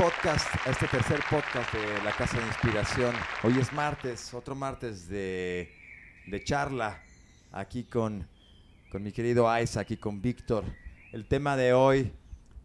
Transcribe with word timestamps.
Podcast, 0.00 0.48
este 0.66 0.86
tercer 0.86 1.20
podcast 1.28 1.74
de 1.74 2.02
la 2.02 2.12
Casa 2.12 2.40
de 2.40 2.46
Inspiración. 2.46 3.14
Hoy 3.42 3.58
es 3.58 3.70
martes, 3.70 4.32
otro 4.32 4.54
martes 4.54 5.06
de, 5.10 5.70
de 6.26 6.42
charla, 6.42 7.02
aquí 7.52 7.84
con, 7.84 8.26
con 8.90 9.02
mi 9.02 9.12
querido 9.12 9.46
Isaac 9.60 9.90
y 9.90 9.98
con 9.98 10.22
Víctor. 10.22 10.64
El 11.12 11.26
tema 11.26 11.54
de 11.54 11.74
hoy 11.74 12.14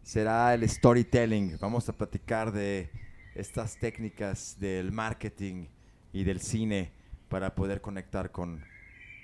será 0.02 0.54
el 0.54 0.66
storytelling. 0.66 1.58
Vamos 1.60 1.86
a 1.90 1.92
platicar 1.92 2.52
de 2.52 2.90
estas 3.34 3.76
técnicas 3.76 4.56
del 4.58 4.90
marketing 4.90 5.66
y 6.14 6.24
del 6.24 6.40
cine 6.40 6.90
para 7.28 7.54
poder 7.54 7.82
conectar 7.82 8.30
con, 8.30 8.64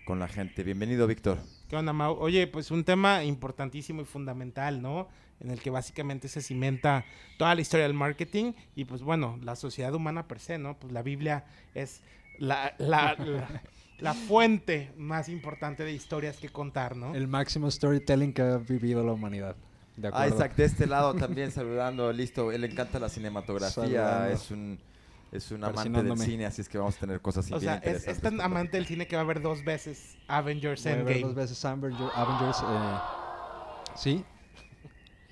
con 0.05 0.19
la 0.19 0.29
gente. 0.29 0.63
Bienvenido, 0.65 1.07
Víctor. 1.07 1.39
¿Qué 1.73 1.77
onda, 1.79 1.95
Mau? 1.95 2.19
Oye, 2.21 2.47
pues 2.49 2.71
un 2.71 2.85
tema 2.85 3.25
importantísimo 3.25 4.03
y 4.03 4.05
fundamental, 4.05 4.83
¿no? 4.83 5.09
En 5.41 5.51
el 5.51 5.59
que 5.59 5.71
básicamente 5.71 6.29
se 6.29 6.43
cimenta 6.43 7.07
toda 7.39 7.55
la 7.55 7.63
historia 7.63 7.87
del 7.87 7.95
marketing 7.95 8.53
y 8.77 8.85
pues 8.85 9.01
bueno, 9.01 9.39
la 9.43 9.57
sociedad 9.57 9.95
humana 9.95 10.29
per 10.29 10.39
se, 10.39 10.59
¿no? 10.59 10.79
Pues 10.79 10.93
la 10.93 11.01
Biblia 11.01 11.47
es 11.75 12.03
la, 12.39 12.75
la, 12.77 13.15
la, 13.15 13.63
la 14.01 14.13
fuente 14.13 14.93
más 14.99 15.31
importante 15.31 15.83
de 15.83 15.95
historias 15.95 16.37
que 16.37 16.51
contar, 16.51 16.95
¿no? 16.95 17.15
El 17.15 17.27
máximo 17.27 17.71
storytelling 17.71 18.35
que 18.35 18.43
ha 18.43 18.59
vivido 18.59 19.03
la 19.03 19.13
humanidad. 19.13 19.57
De 19.97 20.09
Ah, 20.09 20.11
acuerdo. 20.11 20.35
Isaac, 20.37 20.55
de 20.57 20.65
este 20.67 20.87
lado 20.87 21.15
también 21.27 21.53
saludando, 21.53 22.13
listo. 22.13 22.53
Él 22.53 22.61
le 22.61 22.67
encanta 22.67 22.99
la 22.99 23.09
cinematografía, 23.09 23.71
Saludando. 23.73 24.35
es 24.35 24.51
un, 24.51 24.79
es 25.33 25.51
un 25.51 25.65
amante 25.65 26.03
del 26.03 26.19
cine, 26.19 26.47
así 26.47 26.61
es 26.61 26.69
que 26.69 26.79
vamos 26.79 26.97
a 26.97 27.01
tener 27.01 27.21
cosas 27.21 27.47
O 27.51 27.59
bien 27.59 27.61
sea, 27.61 27.75
es, 27.79 28.21
tan 28.21 28.41
amante 28.41 28.77
del 28.77 28.87
cine 28.87 29.07
que 29.07 29.17
va 29.17 29.23
a 29.23 29.25
ver 29.25 29.41
dos 29.41 29.65
veces 29.65 30.17
Avengers 30.29 30.85
Voy 30.85 30.93
a 30.93 30.97
ver 30.97 31.01
Endgame. 31.17 31.21
dos 31.23 31.35
veces 31.35 31.65
Avenger- 31.65 32.11
Avengers. 32.15 32.59
eh, 32.61 32.99
sí, 33.97 34.25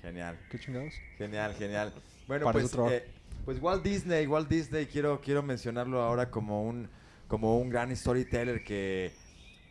Genial, 0.01 0.39
qué 0.49 0.57
chingados. 0.59 0.93
genial, 1.17 1.53
genial. 1.53 1.93
Bueno, 2.27 2.45
Para 2.45 2.53
pues, 2.53 2.65
otro. 2.73 2.89
eh, 2.89 3.05
pues 3.45 3.61
Walt 3.61 3.83
Disney, 3.83 4.25
Walt 4.25 4.49
Disney, 4.49 4.87
quiero, 4.87 5.21
quiero 5.21 5.43
mencionarlo 5.43 6.01
ahora 6.01 6.31
como 6.31 6.63
un, 6.63 6.89
como 7.27 7.59
un 7.59 7.69
gran 7.69 7.95
storyteller 7.95 8.63
que, 8.63 9.11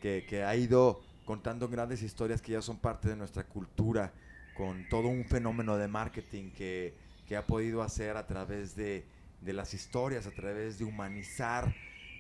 que, 0.01 0.25
que 0.29 0.45
ha 0.45 0.55
ido 0.55 1.03
contando 1.25 1.69
grandes 1.69 2.03
historias 2.03 2.41
que 2.41 2.53
ya 2.53 2.63
son 2.63 2.77
parte 2.79 3.09
de 3.09 3.17
nuestra 3.17 3.43
cultura, 3.45 4.13
con 4.57 4.89
todo 4.89 5.09
un 5.09 5.25
fenómeno 5.25 5.77
de 5.77 5.89
marketing 5.89 6.51
que, 6.53 6.95
que 7.27 7.37
ha 7.37 7.45
podido 7.47 7.83
hacer 7.83 8.17
a 8.17 8.27
través 8.27 8.77
de, 8.77 9.05
de 9.41 9.53
las 9.53 9.75
historias, 9.75 10.27
a 10.27 10.31
través 10.33 10.79
de 10.79 10.85
humanizar 10.85 11.75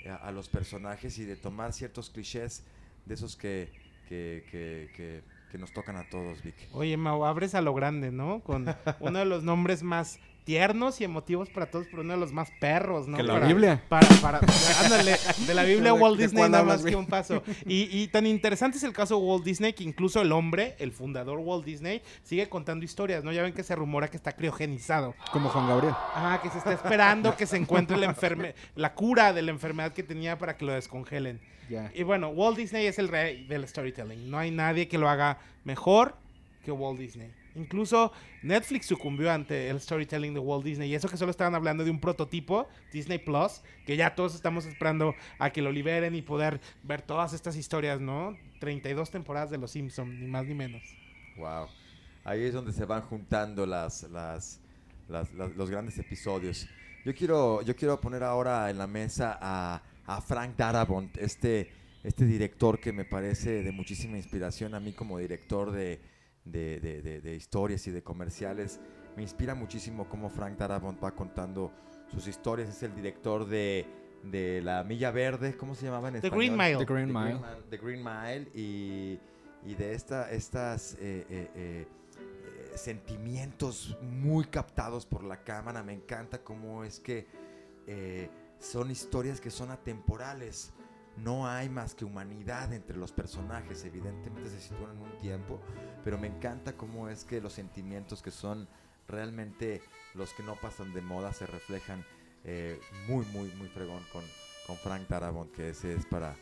a, 0.08 0.14
a 0.16 0.32
los 0.32 0.48
personajes 0.48 1.18
y 1.18 1.24
de 1.24 1.36
tomar 1.36 1.72
ciertos 1.72 2.10
clichés 2.10 2.64
de 3.06 3.14
esos 3.14 3.36
que, 3.36 3.70
que, 4.08 4.44
que, 4.50 4.90
que- 4.96 5.22
que 5.50 5.58
nos 5.58 5.72
tocan 5.72 5.96
a 5.96 6.08
todos, 6.08 6.44
Vic. 6.44 6.54
Oye, 6.72 6.96
Mau, 6.96 7.24
abres 7.24 7.56
a 7.56 7.60
lo 7.60 7.74
grande, 7.74 8.12
¿no? 8.12 8.38
Con 8.40 8.66
uno 9.00 9.18
de 9.18 9.24
los 9.24 9.42
nombres 9.42 9.82
más 9.82 10.20
tiernos 10.50 11.00
y 11.00 11.04
emotivos 11.04 11.48
para 11.48 11.66
todos, 11.70 11.86
pero 11.88 12.02
uno 12.02 12.12
de 12.14 12.18
los 12.18 12.32
más 12.32 12.50
perros, 12.58 13.06
¿no? 13.06 13.16
Que 13.16 13.22
la 13.22 13.34
Para- 13.34 13.46
Biblia. 13.46 13.80
Para, 13.88 14.08
para, 14.20 14.40
ándale, 14.84 15.16
de 15.46 15.54
la 15.54 15.62
Biblia 15.62 15.92
¿De- 15.94 16.00
Walt 16.00 16.18
Disney 16.18 16.48
nada 16.50 16.64
más 16.64 16.82
que 16.82 16.96
un 16.96 17.06
paso. 17.06 17.44
Y, 17.66 17.88
y 18.02 18.08
tan 18.08 18.26
interesante 18.26 18.76
es 18.76 18.82
el 18.82 18.92
caso 18.92 19.14
de 19.16 19.22
Walt 19.24 19.44
Disney 19.44 19.74
que 19.74 19.84
incluso 19.84 20.20
el 20.20 20.32
hombre, 20.32 20.74
el 20.80 20.90
fundador 20.90 21.38
Walt 21.38 21.64
Disney, 21.64 22.02
sigue 22.24 22.48
contando 22.48 22.84
historias, 22.84 23.22
¿no? 23.22 23.30
Ya 23.30 23.42
ven 23.42 23.52
que 23.52 23.62
se 23.62 23.76
rumora 23.76 24.08
que 24.08 24.16
está 24.16 24.32
criogenizado. 24.32 25.14
Como 25.32 25.50
Juan 25.50 25.68
Gabriel. 25.68 25.94
Ah, 26.16 26.40
que 26.42 26.50
se 26.50 26.58
está 26.58 26.72
esperando 26.72 27.36
que 27.36 27.46
se 27.46 27.56
encuentre 27.56 27.96
la, 27.96 28.06
enferme 28.06 28.56
la 28.74 28.92
cura 28.94 29.32
de 29.32 29.42
la 29.42 29.52
enfermedad 29.52 29.92
que 29.92 30.02
tenía 30.02 30.36
para 30.36 30.56
que 30.56 30.64
lo 30.64 30.72
descongelen. 30.72 31.38
Y 31.94 32.02
bueno, 32.02 32.30
Walt 32.30 32.56
Disney 32.56 32.86
es 32.86 32.98
el 32.98 33.06
rey 33.06 33.44
del 33.46 33.68
storytelling. 33.68 34.28
No 34.28 34.36
hay 34.36 34.50
nadie 34.50 34.88
que 34.88 34.98
lo 34.98 35.08
haga 35.08 35.38
mejor 35.62 36.16
que 36.64 36.72
Walt 36.72 36.98
Disney. 36.98 37.30
Incluso 37.54 38.12
Netflix 38.42 38.86
sucumbió 38.86 39.30
ante 39.30 39.68
el 39.68 39.80
storytelling 39.80 40.34
de 40.34 40.40
Walt 40.40 40.64
Disney. 40.64 40.90
Y 40.90 40.94
eso 40.94 41.08
que 41.08 41.16
solo 41.16 41.30
estaban 41.30 41.54
hablando 41.54 41.84
de 41.84 41.90
un 41.90 42.00
prototipo, 42.00 42.68
Disney 42.92 43.18
Plus, 43.18 43.62
que 43.86 43.96
ya 43.96 44.14
todos 44.14 44.34
estamos 44.34 44.66
esperando 44.66 45.14
a 45.38 45.50
que 45.50 45.62
lo 45.62 45.72
liberen 45.72 46.14
y 46.14 46.22
poder 46.22 46.60
ver 46.82 47.02
todas 47.02 47.32
estas 47.32 47.56
historias, 47.56 48.00
¿no? 48.00 48.36
32 48.60 49.10
temporadas 49.10 49.50
de 49.50 49.58
Los 49.58 49.72
Simpsons, 49.72 50.14
ni 50.14 50.26
más 50.26 50.46
ni 50.46 50.54
menos. 50.54 50.82
Wow. 51.36 51.66
Ahí 52.24 52.44
es 52.44 52.52
donde 52.52 52.72
se 52.72 52.84
van 52.84 53.02
juntando 53.02 53.66
las, 53.66 54.04
las, 54.10 54.60
los 55.08 55.70
grandes 55.70 55.98
episodios. 55.98 56.68
Yo 57.04 57.14
quiero, 57.14 57.62
yo 57.62 57.74
quiero 57.74 58.00
poner 58.00 58.22
ahora 58.22 58.68
en 58.70 58.78
la 58.78 58.86
mesa 58.86 59.38
a, 59.40 59.82
a 60.06 60.20
Frank 60.20 60.54
Darabont, 60.56 61.16
este, 61.16 61.70
este 62.04 62.26
director 62.26 62.78
que 62.78 62.92
me 62.92 63.04
parece 63.04 63.62
de 63.62 63.72
muchísima 63.72 64.18
inspiración 64.18 64.74
a 64.74 64.80
mí 64.80 64.92
como 64.92 65.18
director 65.18 65.70
de, 65.72 65.98
de, 66.44 66.80
de- 66.80 67.02
de- 67.02 67.20
de 67.20 67.34
historias 67.36 67.86
y 67.86 67.90
de 67.90 68.02
comerciales. 68.02 68.80
Me 69.16 69.22
inspira 69.22 69.54
muchísimo 69.54 70.08
cómo 70.08 70.28
Frank 70.30 70.56
Darabont 70.56 71.02
va 71.02 71.14
contando 71.14 71.72
sus 72.10 72.26
historias. 72.28 72.68
Es 72.68 72.82
el 72.82 72.94
director 72.94 73.46
de, 73.46 73.86
de 74.24 74.60
La 74.62 74.84
Milla 74.84 75.10
Verde, 75.10 75.56
¿cómo 75.56 75.74
se 75.74 75.86
llamaba 75.86 76.08
en 76.08 76.14
The 76.20 76.26
español? 76.28 76.38
Green 76.38 76.56
Mile. 76.56 76.76
The 76.86 76.92
Green 76.92 77.08
Mile. 77.12 77.34
Man- 77.38 77.64
The 77.70 77.76
Green 77.78 78.02
Mile 78.04 78.48
y, 78.54 79.18
y 79.66 79.74
de 79.74 79.94
esta, 79.94 80.30
estas 80.30 80.94
eh, 80.94 81.26
eh, 81.28 81.50
eh, 81.54 81.86
sentimientos 82.76 83.96
muy 84.02 84.44
captados 84.44 85.06
por 85.06 85.24
la 85.24 85.42
cámara. 85.42 85.82
Me 85.82 85.92
encanta 85.92 86.42
cómo 86.42 86.84
es 86.84 87.00
que 87.00 87.26
eh, 87.86 88.28
son 88.58 88.90
historias 88.90 89.40
que 89.40 89.50
son 89.50 89.70
atemporales. 89.70 90.72
No 91.22 91.46
hay 91.46 91.68
más 91.68 91.94
que 91.94 92.04
humanidad 92.04 92.72
entre 92.72 92.96
los 92.96 93.12
personajes. 93.12 93.84
Evidentemente 93.84 94.50
se 94.50 94.60
sitúan 94.60 94.92
en 94.92 95.02
un 95.02 95.18
tiempo, 95.18 95.60
pero 96.04 96.18
me 96.18 96.28
encanta 96.28 96.76
cómo 96.76 97.08
es 97.08 97.24
que 97.24 97.40
los 97.40 97.52
sentimientos 97.52 98.22
que 98.22 98.30
son 98.30 98.68
realmente 99.06 99.82
los 100.14 100.32
que 100.32 100.42
no 100.42 100.56
pasan 100.56 100.94
de 100.94 101.02
moda 101.02 101.32
se 101.32 101.46
reflejan 101.46 102.04
eh, 102.44 102.80
muy, 103.08 103.26
muy, 103.26 103.50
muy 103.52 103.68
fregón 103.68 104.02
con, 104.12 104.24
con 104.66 104.76
Frank 104.76 105.08
Darabont, 105.08 105.52
que 105.52 105.70
ese 105.70 105.94
es 105.94 106.06
para, 106.06 106.34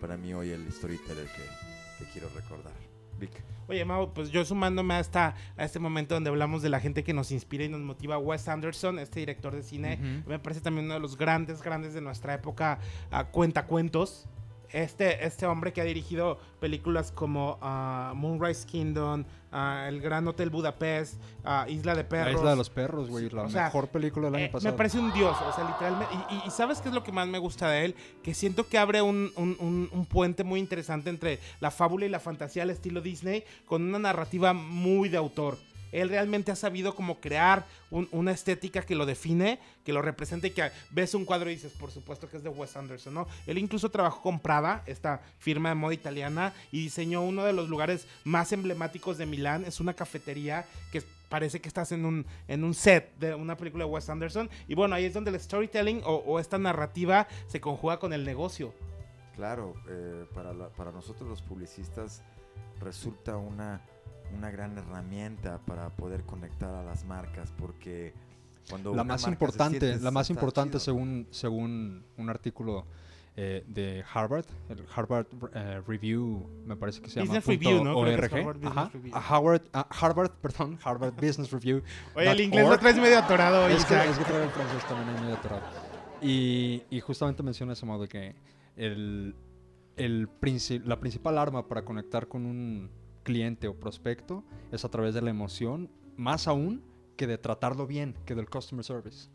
para 0.00 0.16
mí 0.16 0.34
hoy 0.34 0.50
el 0.50 0.70
storyteller 0.72 1.26
que, 1.26 2.04
que 2.04 2.10
quiero 2.12 2.28
recordar. 2.34 2.93
Vic. 3.18 3.30
Oye, 3.66 3.82
Mau, 3.86 4.12
pues 4.12 4.30
yo 4.30 4.44
sumándome 4.44 4.92
a, 4.94 5.00
esta, 5.00 5.34
a 5.56 5.64
este 5.64 5.78
momento 5.78 6.14
donde 6.14 6.28
hablamos 6.28 6.60
de 6.60 6.68
la 6.68 6.80
gente 6.80 7.02
que 7.02 7.14
nos 7.14 7.30
inspira 7.32 7.64
y 7.64 7.68
nos 7.70 7.80
motiva, 7.80 8.18
Wes 8.18 8.46
Anderson, 8.46 8.98
este 8.98 9.20
director 9.20 9.54
de 9.54 9.62
cine, 9.62 9.98
Ujú. 10.00 10.28
me 10.30 10.38
parece 10.38 10.60
también 10.60 10.84
uno 10.84 10.94
de 10.94 11.00
los 11.00 11.16
grandes, 11.16 11.62
grandes 11.62 11.94
de 11.94 12.02
nuestra 12.02 12.34
época, 12.34 12.78
a 13.10 13.24
cuentacuentos. 13.24 14.26
Este, 14.74 15.24
este 15.24 15.46
hombre 15.46 15.72
que 15.72 15.80
ha 15.80 15.84
dirigido 15.84 16.36
películas 16.58 17.12
como 17.12 17.58
ah, 17.62 18.12
Moonrise 18.16 18.66
Kingdom, 18.66 19.24
ah, 19.52 19.86
El 19.88 20.00
Gran 20.00 20.26
Hotel 20.26 20.50
Budapest, 20.50 21.14
ah, 21.44 21.64
Isla 21.68 21.94
de 21.94 22.02
La 22.02 22.08
Perros. 22.08 22.34
isla 22.34 22.50
de 22.50 22.56
los 22.56 22.70
perros, 22.70 23.08
güey. 23.08 23.30
La 23.30 23.42
o 23.42 23.48
sea, 23.48 23.66
mejor 23.66 23.86
película 23.88 24.26
del 24.26 24.34
año 24.34 24.44
Eh, 24.46 24.48
pasado. 24.48 24.72
me 24.72 24.76
parece 24.76 24.98
un 24.98 25.12
dios, 25.12 25.36
o 25.48 25.52
sea, 25.52 25.62
literalmente. 25.64 26.12
Y, 26.28 26.34
y- 26.34 26.42
y 26.48 26.50
¿sabes 26.50 26.80
qué 26.80 26.88
es 26.88 26.94
lo 26.94 27.04
que 27.04 27.12
más 27.12 27.28
me 27.28 27.38
gusta 27.38 27.68
de 27.70 27.84
él? 27.84 27.94
Que 28.24 28.34
siento 28.34 28.66
que 28.66 28.76
abre 28.76 29.00
un, 29.00 29.30
un- 29.36 29.56
un- 29.60 29.88
un 29.92 30.06
puente 30.06 30.42
muy 30.42 30.58
interesante 30.58 31.08
entre 31.08 31.38
la 31.60 31.70
fábula 31.70 32.06
y 32.06 32.08
la 32.08 32.18
fantasía 32.18 32.64
al 32.64 32.70
estilo 32.70 33.00
Disney, 33.00 33.44
con 33.66 33.80
una 33.84 34.00
narrativa 34.00 34.52
muy 34.54 35.08
de 35.08 35.18
autor. 35.18 35.56
Él 35.94 36.08
realmente 36.08 36.52
ha 36.52 36.56
sabido 36.56 36.94
como 36.94 37.20
crear 37.20 37.64
un- 37.90 38.08
una 38.12 38.32
estética 38.32 38.82
que 38.82 38.94
lo 38.94 39.06
define, 39.06 39.58
que 39.84 39.92
lo 39.92 40.02
representa 40.02 40.46
y 40.46 40.50
que 40.50 40.70
ves 40.90 41.14
un 41.14 41.24
cuadro 41.24 41.50
y 41.50 41.54
dices, 41.54 41.72
por 41.72 41.90
supuesto 41.90 42.28
que 42.28 42.36
es 42.36 42.42
de 42.42 42.48
Wes 42.48 42.76
Anderson, 42.76 43.14
¿no? 43.14 43.26
Él 43.46 43.58
incluso 43.58 43.90
trabajó 43.90 44.20
con 44.22 44.40
Prada, 44.40 44.82
esta 44.86 45.20
firma 45.38 45.68
de 45.68 45.74
moda 45.76 45.94
italiana, 45.94 46.52
y 46.72 46.82
diseñó 46.82 47.22
uno 47.22 47.44
de 47.44 47.52
los 47.52 47.68
lugares 47.68 48.06
más 48.24 48.52
emblemáticos 48.52 49.18
de 49.18 49.26
Milán. 49.26 49.64
Es 49.64 49.80
una 49.80 49.94
cafetería 49.94 50.64
que 50.92 51.02
parece 51.28 51.60
que 51.60 51.68
estás 51.68 51.90
en 51.92 52.04
un, 52.04 52.26
en 52.48 52.64
un 52.64 52.74
set 52.74 53.16
de 53.18 53.34
una 53.34 53.56
película 53.56 53.84
de 53.84 53.90
Wes 53.90 54.08
Anderson. 54.08 54.50
Y 54.68 54.74
bueno, 54.74 54.94
ahí 54.94 55.04
es 55.04 55.14
donde 55.14 55.30
el 55.30 55.40
storytelling 55.40 56.02
o, 56.04 56.38
esta 56.40 56.58
narrativa 56.58 57.26
se 57.46 57.60
conjuga 57.60 57.98
con 57.98 58.12
el 58.12 58.24
negocio. 58.24 58.74
Claro, 59.34 59.74
eh, 59.88 60.26
para 60.76 60.92
nosotros 60.92 61.28
los 61.28 61.42
publicistas 61.42 62.22
resulta 62.80 63.36
una, 63.36 63.80
una 64.36 64.50
gran 64.50 64.76
herramienta 64.78 65.58
para 65.66 65.90
poder 65.90 66.22
conectar 66.24 66.74
a 66.74 66.82
las 66.82 67.04
marcas 67.04 67.52
porque 67.58 68.12
cuando 68.68 68.90
La 68.90 69.02
una 69.02 69.04
más 69.04 69.22
marca 69.22 69.24
se 69.24 69.30
importante, 69.30 69.80
siente, 69.88 70.04
la 70.04 70.10
más 70.10 70.30
importante 70.30 70.70
chido. 70.72 70.80
según, 70.80 71.26
según 71.30 72.04
un 72.16 72.30
artículo 72.30 72.86
eh, 73.36 73.64
de 73.66 74.04
Harvard, 74.12 74.44
el 74.68 74.84
Harvard 74.94 75.26
eh, 75.54 75.82
Review, 75.86 76.48
me 76.64 76.76
parece 76.76 77.00
que 77.02 77.10
se 77.10 77.20
llama 77.20 77.34
Business 77.40 77.46
Review, 77.46 77.78
punto 77.78 77.84
¿no? 77.92 77.98
ORG. 77.98 78.34
Harvard 78.34 78.56
Business 78.56 78.76
Ajá, 78.76 78.90
Review. 78.94 79.14
a 79.14 79.18
Harvard, 79.20 79.62
a 79.72 79.80
Harvard, 80.00 80.30
perdón, 80.40 80.78
Harvard 80.82 81.14
Business 81.14 81.50
Review. 81.50 81.82
Oye, 82.14 82.30
el 82.30 82.40
inglés 82.40 82.68
lo 82.68 82.78
traes 82.78 82.96
medio 82.96 83.18
atorado 83.18 83.64
hoy, 83.66 83.72
Es 83.72 83.84
que, 83.84 83.94
es 83.96 84.16
que 84.18 84.24
traigo 84.24 84.44
el 84.44 84.50
francés 84.50 84.84
también 84.88 85.20
medio 85.20 85.34
atorado. 85.34 85.62
Y, 86.22 86.82
y 86.90 87.00
justamente 87.00 87.42
menciona 87.42 87.72
ese 87.74 87.84
modo 87.84 88.02
de 88.02 88.08
que 88.08 88.34
el, 88.76 89.34
el 89.96 90.28
princi- 90.40 90.82
la 90.84 90.98
principal 91.00 91.36
arma 91.36 91.66
para 91.68 91.84
conectar 91.84 92.28
con 92.28 92.46
un 92.46 92.88
cliente 93.24 93.66
o 93.66 93.74
prospecto 93.74 94.44
es 94.70 94.84
a 94.84 94.88
través 94.88 95.14
de 95.14 95.22
la 95.22 95.30
emoción, 95.30 95.90
más 96.16 96.46
aún 96.46 96.82
que 97.16 97.26
de 97.26 97.38
tratarlo 97.38 97.86
bien, 97.88 98.14
que 98.24 98.34
del 98.36 98.48
customer 98.48 98.84
service. 98.84 99.28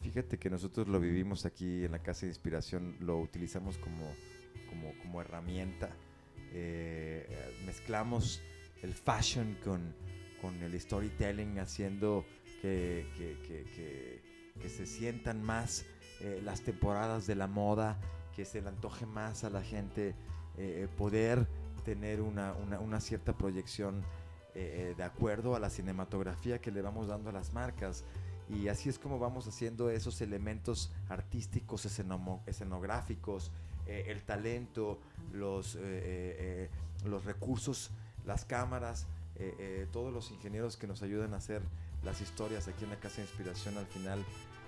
Fíjate 0.00 0.38
que 0.38 0.50
nosotros 0.50 0.88
lo 0.88 0.98
vivimos 1.00 1.44
aquí 1.46 1.84
en 1.84 1.92
la 1.92 2.00
Casa 2.00 2.22
de 2.22 2.28
Inspiración, 2.28 2.96
lo 3.00 3.18
utilizamos 3.20 3.78
como, 3.78 4.04
como, 4.68 4.92
como 5.02 5.20
herramienta. 5.20 5.90
Eh, 6.52 7.26
mezclamos 7.66 8.40
el 8.82 8.94
fashion 8.94 9.56
con, 9.64 9.94
con 10.40 10.54
el 10.62 10.78
storytelling, 10.80 11.58
haciendo 11.58 12.24
que, 12.62 13.06
que, 13.16 13.36
que, 13.46 13.64
que- 13.74 14.28
que 14.58 14.68
se 14.68 14.86
sientan 14.86 15.40
más 15.40 15.86
eh, 16.20 16.40
las 16.44 16.62
temporadas 16.62 17.28
de 17.28 17.36
la 17.36 17.46
moda, 17.46 17.96
que 18.34 18.44
se 18.44 18.60
le 18.60 18.68
antoje 18.68 19.06
más 19.06 19.44
a 19.44 19.50
la 19.50 19.62
gente 19.62 20.08
eh, 20.08 20.14
eh, 20.56 20.88
poder 20.96 21.46
tener 21.88 22.20
una, 22.20 22.52
una- 22.52 22.80
una 22.80 23.00
cierta 23.00 23.32
proyección 23.32 24.02
eh, 24.54 24.90
eh, 24.90 24.94
de 24.94 25.02
acuerdo 25.04 25.56
a 25.56 25.58
la 25.58 25.70
cinematografía 25.70 26.60
que 26.60 26.70
le 26.70 26.82
vamos 26.82 27.06
dando 27.08 27.30
a 27.30 27.32
las 27.32 27.54
marcas. 27.54 28.04
Y 28.50 28.68
así 28.68 28.90
es 28.90 28.98
como 28.98 29.18
vamos 29.18 29.46
haciendo 29.48 29.88
esos 29.88 30.20
elementos 30.20 30.90
artísticos, 31.08 31.86
escenográficos, 32.46 33.50
eh, 33.86 34.04
el 34.08 34.22
talento, 34.22 34.98
los, 35.32 35.78
los 37.06 37.24
recursos, 37.24 37.90
las 38.26 38.44
cámaras, 38.44 39.06
todos 39.92 40.12
los 40.12 40.30
ingenieros 40.30 40.76
que 40.76 40.86
nos 40.86 41.02
ayudan 41.02 41.32
a 41.32 41.38
hacer 41.38 41.62
las 42.04 42.20
historias 42.20 42.68
aquí 42.68 42.84
en 42.84 42.90
la 42.90 42.96
Casa 43.00 43.16
de 43.16 43.22
Inspiración 43.22 43.78
al 43.78 43.86
final 43.86 44.22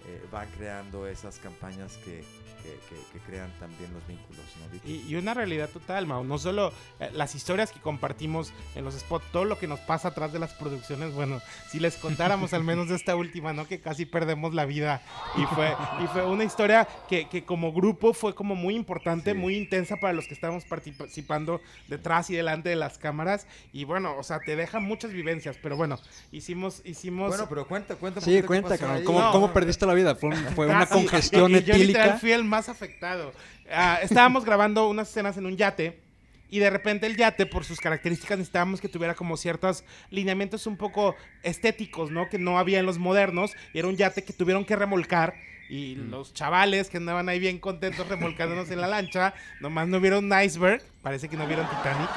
eh, 0.07 0.23
van 0.33 0.49
creando 0.57 1.07
esas 1.07 1.39
campañas 1.39 1.97
que, 1.99 2.25
que- 2.63 2.79
que- 2.89 3.13
que 3.13 3.19
crean 3.27 3.51
también 3.59 3.93
los 3.93 4.07
vínculos. 4.07 4.45
¿no? 4.59 4.91
Y, 4.91 5.05
y 5.09 5.15
una 5.17 5.35
realidad 5.35 5.69
total, 5.71 6.07
Mau. 6.07 6.25
No 6.25 6.39
solo 6.39 6.73
eh, 6.99 7.11
las 7.13 7.35
historias 7.35 7.71
que 7.73 7.81
compartimos 7.81 8.53
en 8.75 8.85
los 8.85 8.95
spots, 8.95 9.25
todo 9.33 9.45
lo 9.45 9.59
que 9.59 9.67
nos 9.67 9.81
pasa 9.81 10.09
atrás 10.09 10.33
de 10.33 10.39
las 10.39 10.53
producciones. 10.55 11.13
Bueno, 11.15 11.41
si 11.71 11.81
les 11.81 11.97
contáramos 11.97 12.53
al 12.53 12.65
menos 12.65 12.89
de 12.89 12.97
esta 12.97 13.15
última, 13.17 13.53
¿no? 13.53 13.67
Que 13.67 13.81
casi 13.81 14.05
perdemos 14.07 14.55
la 14.55 14.65
vida. 14.67 15.03
Y 15.37 15.45
fue, 15.55 15.75
y 16.03 16.07
fue 16.09 16.27
una 16.27 16.45
historia 16.45 16.87
que, 17.09 17.29
que 17.29 17.45
como 17.45 17.73
grupo 17.73 18.13
fue 18.13 18.35
como 18.35 18.55
muy 18.55 18.75
importante, 18.77 19.33
Sí. 19.33 19.37
muy 19.39 19.57
intensa 19.57 19.97
para 19.97 20.13
los 20.13 20.27
que 20.27 20.35
estábamos 20.35 20.65
participando 20.65 21.61
detrás 21.89 22.31
y 22.31 22.35
delante 22.37 22.69
de 22.69 22.77
las 22.77 22.99
cámaras. 22.99 23.47
Y 23.73 23.85
bueno, 23.85 24.17
o 24.17 24.23
sea, 24.23 24.41
te 24.41 24.57
deja 24.57 24.81
muchas 24.81 25.13
vivencias. 25.13 25.57
Pero 25.63 25.77
bueno, 25.77 25.99
hicimos... 26.33 26.83
hicimos 26.85 27.29
Bueno, 27.29 27.47
pero 27.49 27.67
cuenta, 27.67 27.97
cuenta. 27.97 28.21
Sí, 28.21 28.43
cuenta. 28.43 28.77
¿Cómo, 29.05 29.21
No. 29.21 29.33
cómo 29.33 29.53
perdiste 29.53 29.87
la 29.91 29.95
vida? 29.97 30.15
Fue, 30.15 30.35
fue 30.55 30.67
una 30.67 30.81
Ah, 30.83 30.87
congestión 30.89 31.51
y 31.51 31.63
Yo 31.63 31.75
etílica. 31.75 32.19
fui 32.19 32.33
el 32.33 32.45
más 32.45 32.69
afectado. 32.69 33.33
Ah, 33.71 33.99
estábamos 34.03 34.45
grabando 34.45 34.89
unas 34.89 35.09
escenas 35.09 35.37
en 35.37 35.47
un 35.47 35.57
yate 35.57 36.01
y 36.51 36.59
de 36.59 36.71
repente 36.71 37.07
el 37.07 37.17
yate, 37.17 37.47
por 37.47 37.65
sus 37.65 37.81
características, 37.81 38.39
necesitábamos 38.39 38.81
que 38.81 38.89
tuviera 38.89 39.15
como 39.15 39.37
ciertos 39.37 39.85
lineamientos 40.11 40.67
un 40.67 40.77
poco 40.77 41.15
estéticos, 41.43 42.11
¿no? 42.11 42.29
Que 42.29 42.39
no 42.39 42.59
había 42.59 42.79
en 42.81 42.87
los 42.87 42.99
modernos. 42.99 43.53
Y 43.73 43.79
era 43.79 43.89
un 43.89 43.97
yate 43.97 44.25
que 44.25 44.33
tuvieron 44.33 44.65
que 44.65 44.77
remolcar. 44.77 45.35
Y 45.69 45.95
los 45.95 46.35
chavales 46.35 46.91
que 46.91 46.97
andaban 46.97 47.29
ahí 47.29 47.39
bien 47.39 47.61
contentos 47.61 48.09
remolcándonos 48.09 48.69
en 48.73 48.81
la 48.81 48.89
lancha, 48.89 49.35
nomás 49.61 49.87
no 49.87 50.01
vieron 50.01 50.25
un 50.25 50.43
iceberg, 50.43 50.83
parece 51.01 51.29
que 51.29 51.37
no 51.37 51.47
vieron 51.47 51.65
Titanic. 51.71 52.11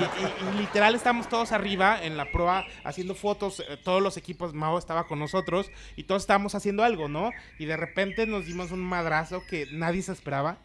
Y, 0.00 0.22
y- 0.22 0.54
y 0.54 0.58
literal 0.62 0.94
estamos 0.94 1.28
todos 1.28 1.52
arriba 1.52 2.02
en 2.02 2.16
la 2.16 2.32
proa 2.32 2.64
haciendo 2.82 3.14
fotos, 3.14 3.60
eh, 3.68 3.76
todos 3.84 4.00
los 4.02 4.16
equipos, 4.16 4.54
Mao 4.54 4.78
estaba 4.78 5.06
con 5.06 5.18
nosotros 5.18 5.70
y 5.96 6.04
todos 6.04 6.22
estábamos 6.22 6.54
haciendo 6.54 6.82
algo, 6.82 7.08
¿no? 7.08 7.30
Y 7.58 7.66
de 7.66 7.76
repente 7.76 8.26
nos 8.26 8.46
dimos 8.46 8.70
un 8.70 8.80
madrazo 8.80 9.42
que 9.50 9.66
nadie 9.70 10.00
se 10.00 10.12
esperaba. 10.12 10.56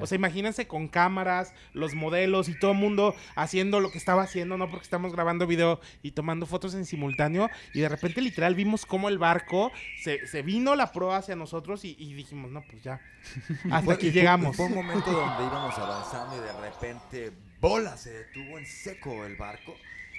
O 0.00 0.06
sea, 0.06 0.16
imagínense 0.16 0.66
con 0.66 0.88
cámaras, 0.88 1.54
los 1.72 1.94
modelos 1.94 2.48
y 2.48 2.58
todo 2.58 2.72
el 2.72 2.78
mundo 2.78 3.14
haciendo 3.36 3.80
lo 3.80 3.90
que 3.90 3.98
estaba 3.98 4.22
haciendo, 4.22 4.56
¿no? 4.58 4.68
Porque 4.68 4.84
estamos 4.84 5.12
grabando 5.12 5.46
video 5.46 5.80
y 6.02 6.10
tomando 6.12 6.46
fotos 6.46 6.74
en 6.74 6.84
simultáneo. 6.84 7.50
Y 7.74 7.80
de 7.80 7.88
repente, 7.88 8.20
literal, 8.20 8.54
vimos 8.54 8.84
cómo 8.86 9.08
el 9.08 9.18
barco 9.18 9.72
se, 10.02 10.26
se 10.26 10.42
vino 10.42 10.74
la 10.74 10.92
proa 10.92 11.18
hacia 11.18 11.36
nosotros 11.36 11.84
y, 11.84 11.96
y 11.98 12.12
dijimos, 12.14 12.50
no, 12.50 12.62
pues 12.68 12.82
ya. 12.82 13.00
Hasta 13.70 13.92
aquí 13.94 14.10
llegamos. 14.10 14.56
Fue 14.56 14.66
un 14.66 14.74
momento 14.74 15.10
donde 15.10 15.44
íbamos 15.44 15.76
avanzando 15.78 16.36
y 16.36 16.40
de 16.40 16.52
repente, 16.60 17.32
bola, 17.60 17.96
se 17.96 18.10
detuvo 18.12 18.58
en 18.58 18.66
seco 18.66 19.24
el 19.24 19.36
barco 19.36 19.74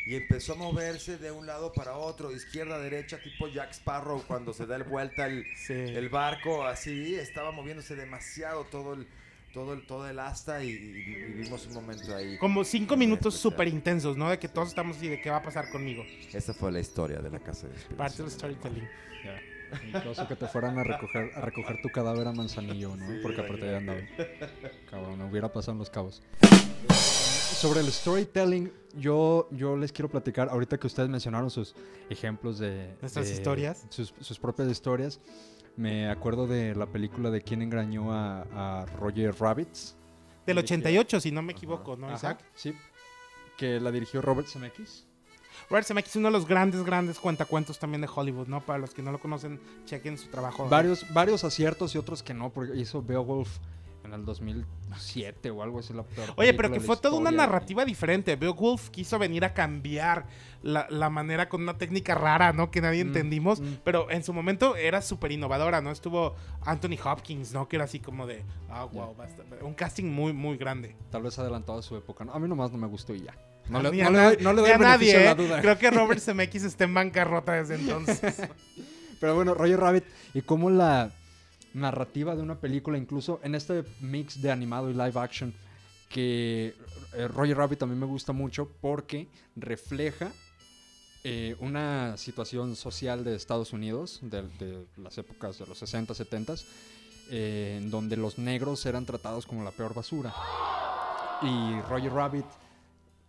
y 0.05 0.15
empezó 0.15 0.53
a 0.53 0.55
moverse 0.55 1.17
de 1.17 1.29
un 1.31 1.45
lado 1.45 1.71
para 1.73 1.95
otro, 1.95 2.31
izquierda, 2.31 2.79
derecha, 2.79 3.19
tipo 3.21 3.47
Jack 3.47 3.71
Sparrow 3.73 4.23
cuando 4.25 4.53
se 4.53 4.65
da 4.65 4.75
el 4.77 4.83
vuelta 4.83 5.27
el, 5.27 5.45
Sí. 5.55 5.73
el 5.73 6.09
barco, 6.09 6.65
así, 6.65 7.13
estaba 7.15 7.51
moviéndose 7.51 7.95
demasiado 7.95 8.63
todo 8.63 8.93
el, 8.93 9.07
todo 9.53 9.73
el, 9.73 9.85
todo 9.85 10.07
el 10.07 10.19
asta 10.19 10.63
y, 10.63 10.69
y 10.69 11.13
vivimos 11.33 11.65
un 11.67 11.73
momento 11.73 12.15
ahí. 12.15 12.37
Como 12.37 12.63
cinco 12.63 12.95
minutos 12.95 13.35
súper 13.35 13.67
intensos, 13.67 14.15
¿no? 14.17 14.29
De 14.29 14.37
que 14.39 14.47
todos 14.47 14.69
estamos 14.69 14.97
así, 14.97 15.07
de 15.07 15.21
qué 15.21 15.29
va 15.29 15.37
a 15.37 15.43
pasar 15.43 15.69
conmigo. 15.71 16.03
Esa 16.33 16.53
fue 16.53 16.71
la 16.71 16.79
historia 16.79 17.19
de 17.19 17.29
la 17.29 17.39
casa 17.39 17.67
de. 17.67 17.95
Parte 17.95 18.21
del 18.21 18.31
storytelling. 18.31 18.87
Ya. 19.25 19.41
Incluso 19.99 20.27
que 20.27 20.35
te 20.35 20.47
fueran 20.47 20.79
a 20.79 20.83
recoger, 20.83 21.31
a 21.35 21.41
recoger 21.41 21.79
tu 21.81 21.89
cadáver 21.89 22.27
a 22.27 22.31
Manzanillo, 22.31 22.95
¿no? 22.95 23.21
Porque 23.21 23.41
aparte 23.41 23.65
ya 23.65 23.77
andaba. 23.77 23.99
Cabrón, 24.89 25.19
no 25.19 25.27
hubiera 25.27 25.51
pasado 25.51 25.73
en 25.73 25.79
los 25.79 25.89
cabos. 25.91 26.23
Sobre 26.89 27.81
el 27.81 27.91
storytelling, 27.91 28.71
yo, 28.95 29.47
yo 29.51 29.75
les 29.77 29.91
quiero 29.91 30.09
platicar, 30.09 30.49
ahorita 30.49 30.79
que 30.79 30.87
ustedes 30.87 31.09
mencionaron 31.09 31.51
sus 31.51 31.75
ejemplos 32.09 32.57
de... 32.57 32.95
Nuestras 33.01 33.27
de- 33.27 33.33
historias. 33.33 33.85
Sus, 33.89 34.13
sus 34.21 34.39
propias 34.39 34.69
historias. 34.69 35.19
Me 35.79 36.09
acuerdo 36.09 36.45
de 36.45 36.75
la 36.75 36.87
película 36.87 37.29
de 37.31 37.41
quién 37.41 37.61
engañó 37.61 38.11
a, 38.11 38.81
a 38.81 38.85
Roger 38.97 39.33
Rabbits. 39.39 39.95
Del 40.45 40.57
De 40.57 40.61
que- 40.63 40.73
88, 40.73 41.21
si 41.21 41.31
no 41.31 41.41
me 41.41 41.53
equivoco, 41.53 41.95
¿no, 41.95 42.07
Ajá, 42.07 42.15
Isaac? 42.17 42.43
Sí. 42.53 42.73
Que 43.57 43.79
la 43.79 43.89
dirigió 43.89 44.21
Robert 44.21 44.45
Zemeckis. 44.49 45.05
Robert 45.69 45.87
Zemeckis 45.87 46.11
es 46.11 46.15
uno 46.17 46.27
de 46.27 46.33
los 46.33 46.45
grandes, 46.45 46.83
grandes 46.83 47.17
cuentacuentos 47.17 47.79
también 47.79 48.01
de 48.01 48.09
Hollywood, 48.13 48.47
¿no? 48.47 48.59
Para 48.65 48.79
los 48.79 48.93
que 48.93 49.01
no 49.01 49.13
lo 49.13 49.19
conocen, 49.19 49.57
chequen 49.85 50.17
su 50.17 50.27
trabajo. 50.27 50.67
Varios, 50.67 51.05
varios 51.13 51.45
aciertos 51.45 51.95
y 51.95 51.97
otros 51.97 52.23
que 52.23 52.33
no, 52.33 52.49
porque 52.49 52.75
hizo 52.77 53.01
Beowulf 53.01 53.57
en 54.03 54.13
el 54.13 54.25
2007 54.25 55.49
o 55.51 55.61
algo 55.63 55.79
así. 55.79 55.93
La 55.93 56.03
peor 56.03 56.29
Oye, 56.37 56.53
pero 56.53 56.71
que 56.71 56.79
fue 56.79 56.97
toda 56.97 57.17
una 57.17 57.31
narrativa 57.31 57.85
diferente. 57.85 58.35
Beowulf 58.35 58.89
quiso 58.89 59.19
venir 59.19 59.43
a 59.45 59.53
cambiar 59.53 60.25
la, 60.63 60.87
la 60.89 61.09
manera 61.09 61.47
con 61.49 61.61
una 61.61 61.77
técnica 61.77 62.15
rara, 62.15 62.53
¿no? 62.53 62.71
Que 62.71 62.81
nadie 62.81 63.03
Mm, 63.03 63.07
entendimos. 63.07 63.59
mm. 63.61 63.73
Pero 63.83 64.09
en 64.11 64.23
su 64.23 64.33
momento 64.33 64.75
era 64.75 65.01
súper 65.01 65.31
innovadora, 65.31 65.81
¿no? 65.81 65.91
Estuvo 65.91 66.35
Anthony 66.65 66.97
Hopkins, 67.03 67.53
¿no? 67.53 67.67
Que 67.67 67.75
era 67.77 67.85
así 67.85 67.99
como 67.99 68.25
de, 68.27 68.43
ah, 68.69 68.85
wow, 68.85 69.15
basta. 69.15 69.43
Un 69.61 69.73
casting 69.73 70.05
muy, 70.05 70.33
muy 70.33 70.57
grande. 70.57 70.95
Tal 71.11 71.21
vez 71.23 71.37
adelantado 71.39 71.79
a 71.79 71.81
su 71.81 71.95
época. 71.95 72.25
¿no? 72.25 72.33
A 72.33 72.39
mí 72.39 72.47
nomás 72.47 72.71
no 72.71 72.77
me 72.77 72.87
gustó 72.87 73.13
y 73.13 73.21
ya. 73.21 73.35
No 73.69 73.81
le, 73.83 73.91
no 74.03 74.11
doy, 74.11 74.37
no 74.41 74.53
le 74.53 74.61
doy 74.61 74.69
ni 74.69 74.75
el 74.75 74.81
a 74.83 74.87
nadie, 74.89 75.25
la 75.25 75.31
¿eh? 75.31 75.35
duda. 75.35 75.61
Creo 75.61 75.77
que 75.77 75.91
Robert 75.91 76.19
Zemeckis 76.25 76.63
está 76.63 76.85
en 76.85 76.93
bancarrota 76.95 77.51
desde 77.53 77.75
entonces. 77.75 78.41
Pero 79.19 79.35
bueno, 79.35 79.53
Roger 79.53 79.79
Rabbit 79.79 80.05
y 80.33 80.41
cómo 80.41 80.69
la 80.71 81.11
narrativa 81.73 82.35
de 82.35 82.41
una 82.41 82.59
película, 82.59 82.97
incluso 82.97 83.39
en 83.43 83.55
este 83.55 83.83
mix 84.01 84.41
de 84.41 84.51
animado 84.51 84.89
y 84.89 84.93
live 84.93 85.19
action, 85.19 85.53
que 86.09 86.75
eh, 87.13 87.27
Roger 87.27 87.57
Rabbit 87.57 87.83
mí 87.83 87.95
me 87.95 88.05
gusta 88.05 88.33
mucho 88.33 88.69
porque 88.81 89.27
refleja 89.55 90.31
eh, 91.23 91.55
una 91.59 92.17
situación 92.17 92.75
social 92.75 93.23
de 93.23 93.35
Estados 93.35 93.73
Unidos, 93.73 94.19
de, 94.21 94.43
de 94.57 94.85
las 94.97 95.17
épocas 95.17 95.59
de 95.59 95.67
los 95.67 95.77
60, 95.77 96.13
70, 96.13 96.55
eh, 97.31 97.79
en 97.81 97.91
donde 97.91 98.17
los 98.17 98.39
negros 98.39 98.85
eran 98.85 99.05
tratados 99.05 99.45
como 99.45 99.63
la 99.63 99.71
peor 99.71 99.93
basura. 99.93 100.33
Y 101.41 101.81
Roger 101.89 102.11
Rabbit 102.11 102.45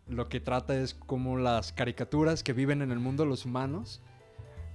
lo 0.09 0.29
que 0.29 0.41
trata 0.41 0.77
es 0.77 0.95
como 0.95 1.37
las 1.37 1.73
caricaturas 1.73 2.43
que 2.43 2.53
viven 2.53 2.83
en 2.83 2.91
el 2.91 2.99
mundo 2.99 3.23
de 3.23 3.29
los 3.29 3.45
humanos 3.45 4.01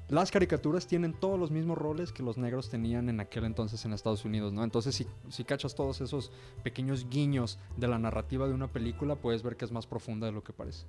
las 0.08 0.30
caricaturas 0.30 0.86
tienen 0.86 1.14
todos 1.14 1.40
los 1.40 1.50
mismos 1.50 1.78
roles 1.78 2.12
que 2.12 2.22
los 2.22 2.38
negros 2.38 2.70
tenían 2.70 3.10
en 3.10 3.20
aquel 3.20 3.46
entonces 3.46 3.84
en 3.86 3.94
Estados 3.94 4.24
Unidos, 4.24 4.54
¿no? 4.54 4.64
Entonces, 4.64 4.94
si, 4.94 5.08
si 5.30 5.44
cachas 5.44 5.74
todos 5.74 6.00
esos 6.02 6.32
pequeños 6.64 7.10
guiños 7.10 7.58
de 7.76 7.88
la 7.88 7.98
narrativa 7.98 8.48
de 8.48 8.54
una 8.54 8.72
película, 8.72 9.16
puedes 9.16 9.42
ver 9.42 9.58
que 9.58 9.66
es 9.66 9.72
más 9.72 9.88
profunda 9.88 10.28
de 10.28 10.34
lo 10.34 10.44
que 10.44 10.54
parece. 10.54 10.86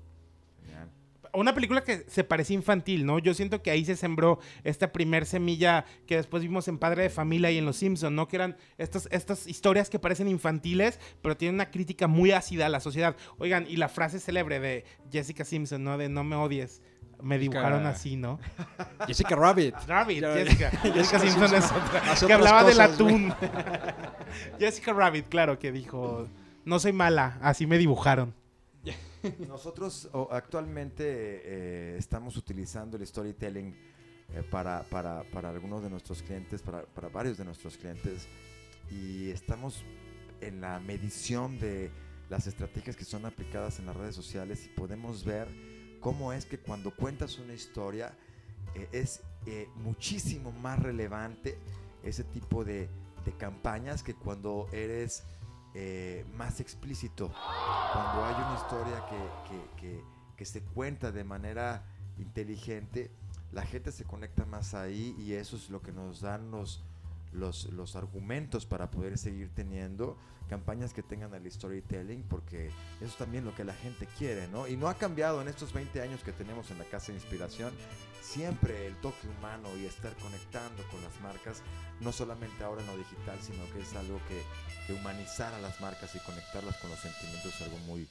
Genial. 0.62 0.90
Una 1.32 1.54
película 1.54 1.82
que 1.82 2.04
se 2.08 2.25
parece 2.25 2.54
infantil, 2.54 3.04
¿no? 3.04 3.18
Yo 3.18 3.35
siento 3.35 3.62
que 3.62 3.70
ahí 3.70 3.85
se 3.85 3.96
sembró 3.96 4.38
esta 4.64 4.92
primer 4.92 5.26
semilla 5.26 5.85
que 6.06 6.16
después 6.16 6.42
vimos 6.42 6.68
en 6.68 6.78
Padre 6.78 7.02
de 7.04 7.11
Familia 7.11 7.50
y 7.50 7.58
en 7.58 7.66
Los 7.66 7.76
Simpson, 7.76 8.14
¿no? 8.14 8.28
Que 8.28 8.37
eran 8.37 8.56
estas, 8.78 9.08
estas 9.11 9.46
historias 9.46 9.90
que 9.90 9.99
parecen 9.99 10.28
infantiles, 10.28 10.99
pero 11.23 11.37
tienen 11.37 11.56
una 11.56 11.70
crítica 11.70 12.06
muy 12.06 12.32
ácida 12.32 12.66
a 12.66 12.68
la 12.68 12.80
sociedad. 12.80 13.16
Oigan, 13.38 13.66
y 13.68 13.76
la 13.76 13.88
frase 13.88 14.18
célebre 14.18 14.61
de 14.61 14.85
Jessica 15.11 15.44
Simpson, 15.44 15.85
¿no? 15.85 15.99
De 15.99 16.08
no 16.08 16.25
me 16.25 16.37
odies. 16.37 16.80
Me 17.23 17.37
Jessica- 17.37 17.38
dibujaron 17.58 17.87
así, 17.87 18.16
¿no? 18.16 18.38
Jessica 19.06 19.35
Rabbit. 19.37 19.75
Jessica. 19.76 20.70
Jessica 20.82 20.92
Jessica 20.92 21.18
Simpson 21.18 21.54
es 21.54 21.73
otra. 21.73 22.26
Que 22.26 22.32
hablaba 22.32 22.64
del 22.64 22.76
cosas, 22.76 22.99
güey. 22.99 23.14
atún. 23.30 23.35
Jessica 24.58 24.92
Rabbit, 24.92 25.28
claro, 25.28 25.58
que 25.58 25.73
dijo, 25.73 26.28
no 26.64 26.78
soy 26.78 26.92
mala, 26.92 27.38
así 27.42 27.66
me 27.66 27.78
dibujaron. 27.78 28.35
Nosotros 29.49 30.08
actualmente 30.30 31.04
eh, 31.04 31.96
estamos 31.99 32.37
utilizando 32.37 32.96
el 32.96 33.04
storytelling 33.04 33.75
eh, 34.35 34.42
para, 34.49 34.85
para, 34.85 35.25
para 35.32 35.49
algunos 35.50 35.82
de 35.82 35.90
nuestros 35.90 36.23
clientes, 36.23 36.62
para, 36.62 36.82
para 36.82 37.08
varios 37.08 37.37
de 37.37 37.44
nuestros 37.44 37.76
clientes, 37.76 38.28
y 38.88 39.30
estamos 39.30 39.82
en 40.40 40.61
la 40.61 40.78
medición 40.78 41.58
de 41.58 41.90
las 42.28 42.46
estrategias 42.46 42.94
que 42.94 43.04
son 43.04 43.25
aplicadas 43.26 43.80
en 43.80 43.87
las 43.87 43.96
redes 43.96 44.14
sociales 44.14 44.64
y 44.66 44.68
podemos 44.68 45.25
ver 45.25 45.49
cómo 46.00 46.33
es 46.33 46.47
que 46.47 46.59
cuando 46.59 46.91
cuentas 46.95 47.38
una 47.38 47.55
historia 47.55 48.12
eh, 48.75 48.88
es 48.93 49.23
eh, 49.47 49.69
muchísimo 49.76 50.53
más 50.53 50.79
relevante 50.79 51.59
ese 52.03 52.25
tipo 52.25 52.65
de, 52.65 52.88
campañas 53.38 54.05
que 54.05 54.15
cuando 54.15 54.69
eres 54.73 55.25
eh, 55.75 56.25
más 56.37 56.61
explícito, 56.61 57.29
cuando 57.93 58.25
hay 58.25 58.35
una 58.35 58.55
historia 58.55 59.05
que- 59.81 60.00
que 60.37 60.45
se 60.45 60.61
cuenta 60.62 61.11
de 61.11 61.25
manera 61.25 61.83
inteligente, 62.19 63.11
la 63.53 63.62
gente 63.65 63.91
se 63.91 64.05
conecta 64.05 64.45
más 64.45 64.75
ahí 64.75 65.15
y 65.19 65.33
eso 65.33 65.57
es 65.57 65.71
lo 65.71 65.81
que 65.81 65.93
nos 65.93 66.21
dan 66.21 66.50
los, 66.50 66.85
los, 67.37 67.66
los 67.73 67.97
argumentos 67.97 68.66
para 68.66 68.90
poder 68.90 69.19
seguir 69.19 69.50
teniendo 69.55 70.16
campañas 70.49 70.93
que 70.93 71.02
tengan 71.02 71.35
el 71.35 71.50
storytelling, 71.50 72.23
porque 72.23 72.69
eso 72.69 73.07
es 73.07 73.16
también 73.16 73.45
lo 73.45 73.55
que 73.55 73.64
la 73.64 73.75
gente 73.75 74.07
quiere, 74.19 74.49
¿no? 74.49 74.69
Y 74.69 74.76
no 74.76 74.88
ha 74.88 74.95
cambiado 74.95 75.43
en 75.43 75.49
estos 75.49 75.73
20 75.73 76.00
años 76.00 76.23
que 76.23 76.33
tenemos 76.33 76.71
en 76.71 76.78
la 76.78 76.85
Casa 76.85 77.09
de 77.09 77.19
Inspiración, 77.19 77.73
siempre 78.23 78.87
el 78.87 78.97
toque 78.97 79.28
humano 79.38 79.69
y 79.76 79.87
estar 79.87 80.14
conectando 80.16 80.83
con 80.90 81.02
las 81.02 81.21
marcas, 81.21 81.62
no 82.00 82.12
solamente 82.12 82.62
ahora 82.64 82.83
en 82.83 82.88
lo 82.88 82.97
digital, 82.97 83.38
sino 83.40 83.64
que 83.73 83.81
es 83.81 83.95
algo 83.95 84.21
que, 84.28 84.43
que 84.87 84.93
humanizar 84.93 85.52
a 85.52 85.61
las 85.61 85.81
marcas 85.81 86.14
y 86.14 86.21
conectarlas 86.21 86.76
con 86.78 86.90
los 86.90 87.00
sentimientos 87.00 87.55
es 87.55 87.62
algo 87.62 87.78
muy, 87.78 88.09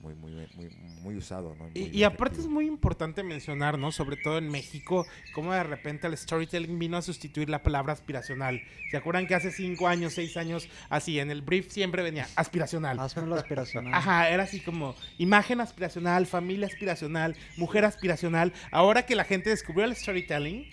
muy, 0.00 0.14
muy, 0.14 0.32
muy, 0.54 0.70
muy 1.02 1.16
usado, 1.16 1.54
¿no? 1.58 1.68
Y, 1.74 1.80
Muy 1.80 1.90
y 1.90 2.04
aparte 2.04 2.40
es 2.40 2.46
muy 2.46 2.66
importante 2.66 3.22
mencionar, 3.22 3.78
¿no? 3.78 3.92
Sobre 3.92 4.16
todo 4.16 4.38
en 4.38 4.48
México, 4.48 5.06
cómo 5.34 5.52
de 5.52 5.62
repente 5.62 6.06
el 6.06 6.16
storytelling 6.16 6.78
vino 6.78 6.96
a 6.96 7.02
sustituir 7.02 7.50
la 7.50 7.62
palabra 7.62 7.92
aspiracional. 7.92 8.62
¿Se 8.90 8.96
acuerdan 8.96 9.26
que 9.26 9.34
hace 9.34 9.50
cinco 9.50 9.88
años, 9.88 10.14
seis 10.14 10.36
años, 10.36 10.68
así, 10.88 11.18
en 11.18 11.30
el 11.30 11.42
brief 11.42 11.70
siempre 11.70 12.02
venía 12.02 12.26
aspiracional? 12.36 12.98
Hazme 12.98 13.26
la 13.26 13.36
aspiracional. 13.36 13.94
Ajá, 13.94 14.30
era 14.30 14.44
así 14.44 14.60
como 14.60 14.94
imagen 15.18 15.60
aspiracional, 15.60 16.26
familia 16.26 16.66
aspiracional, 16.66 17.36
mujer 17.56 17.84
aspiracional. 17.84 18.52
Ahora 18.70 19.04
que 19.04 19.14
la 19.14 19.24
gente 19.24 19.50
descubrió 19.50 19.84
el 19.84 19.94
storytelling, 19.94 20.66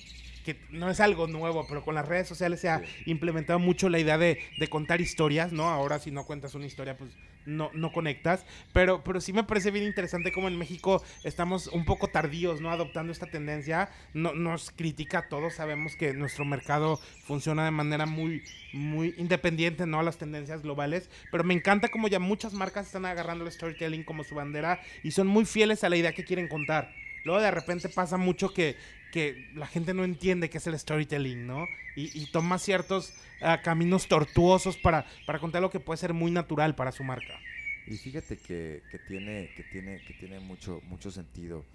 que 0.47 0.55
no 0.69 0.89
es 0.89 1.01
algo 1.01 1.27
nuevo, 1.27 1.65
pero 1.67 1.83
con 1.83 1.93
las 1.93 2.07
redes 2.07 2.25
sociales 2.25 2.61
se 2.61 2.69
ha 2.69 2.81
implementado 3.05 3.59
mucho 3.59 3.89
la 3.89 3.99
idea 3.99 4.17
de, 4.17 4.39
de 4.57 4.69
contar 4.69 5.01
historias, 5.01 5.51
¿no? 5.51 5.67
Ahora 5.67 5.99
si 5.99 6.09
no 6.09 6.25
cuentas 6.25 6.55
una 6.55 6.65
historia, 6.65 6.97
pues 6.97 7.11
no, 7.45 7.69
no 7.73 7.91
conectas. 7.91 8.45
Pero, 8.71 9.03
pero 9.03 9.19
sí 9.19 9.33
me 9.33 9.43
parece 9.43 9.71
bien 9.71 9.83
interesante 9.83 10.31
cómo 10.31 10.47
en 10.47 10.57
México 10.57 11.03
estamos 11.25 11.67
un 11.67 11.83
poco 11.83 12.07
tardíos, 12.07 12.61
¿no? 12.61 12.71
Adoptando 12.71 13.11
esta 13.11 13.25
tendencia. 13.25 13.89
No, 14.13 14.33
nos 14.33 14.71
critica 14.71 15.19
a 15.19 15.27
todos, 15.27 15.55
sabemos 15.55 15.97
que 15.97 16.13
nuestro 16.13 16.45
mercado 16.45 16.97
funciona 17.25 17.65
de 17.65 17.71
manera 17.71 18.05
muy, 18.05 18.41
muy 18.71 19.15
independiente, 19.17 19.85
¿no? 19.85 19.99
A 19.99 20.03
las 20.03 20.17
tendencias 20.17 20.61
globales. 20.61 21.09
Pero 21.29 21.43
me 21.43 21.55
encanta 21.55 21.89
cómo 21.89 22.07
ya 22.07 22.19
muchas 22.19 22.53
marcas 22.53 22.85
están 22.85 23.05
agarrando 23.05 23.43
el 23.43 23.51
storytelling 23.51 24.05
como 24.05 24.23
su 24.23 24.33
bandera 24.33 24.79
y 25.03 25.11
son 25.11 25.27
muy 25.27 25.43
fieles 25.43 25.83
a 25.83 25.89
la 25.89 25.97
idea 25.97 26.13
que 26.13 26.23
quieren 26.23 26.47
contar. 26.47 26.93
Luego 27.27 27.41
de 27.41 27.51
repente 27.51 27.89
pasa 27.89 28.15
mucho 28.15 28.53
que, 28.53 28.77
que 29.17 29.49
la 29.55 29.67
gente 29.67 29.93
no 29.93 30.03
entiende 30.03 30.49
qué 30.49 30.57
es 30.59 30.67
el 30.67 30.77
storytelling, 30.77 31.47
¿no? 31.47 31.65
Y, 31.95 32.11
y 32.21 32.27
toma 32.31 32.59
ciertos 32.59 33.13
ah, 33.41 33.61
caminos 33.63 34.07
tortuosos 34.07 34.77
para, 34.77 35.05
para 35.25 35.39
contar 35.39 35.61
lo 35.61 35.69
que 35.71 35.79
puede 35.79 35.97
ser 35.97 36.13
muy 36.13 36.31
natural 36.31 36.75
para 36.75 36.91
su 36.91 37.03
marca. 37.03 37.39
Y 37.87 37.97
fíjate 37.97 38.37
que, 38.37 38.83
que 38.91 38.99
tiene, 38.99 39.49
que 39.55 39.63
tiene, 39.63 40.01
que 40.05 40.13
tiene 40.13 40.39
mucho, 40.39 40.81
mucho 40.87 41.09
sentido. 41.09 41.65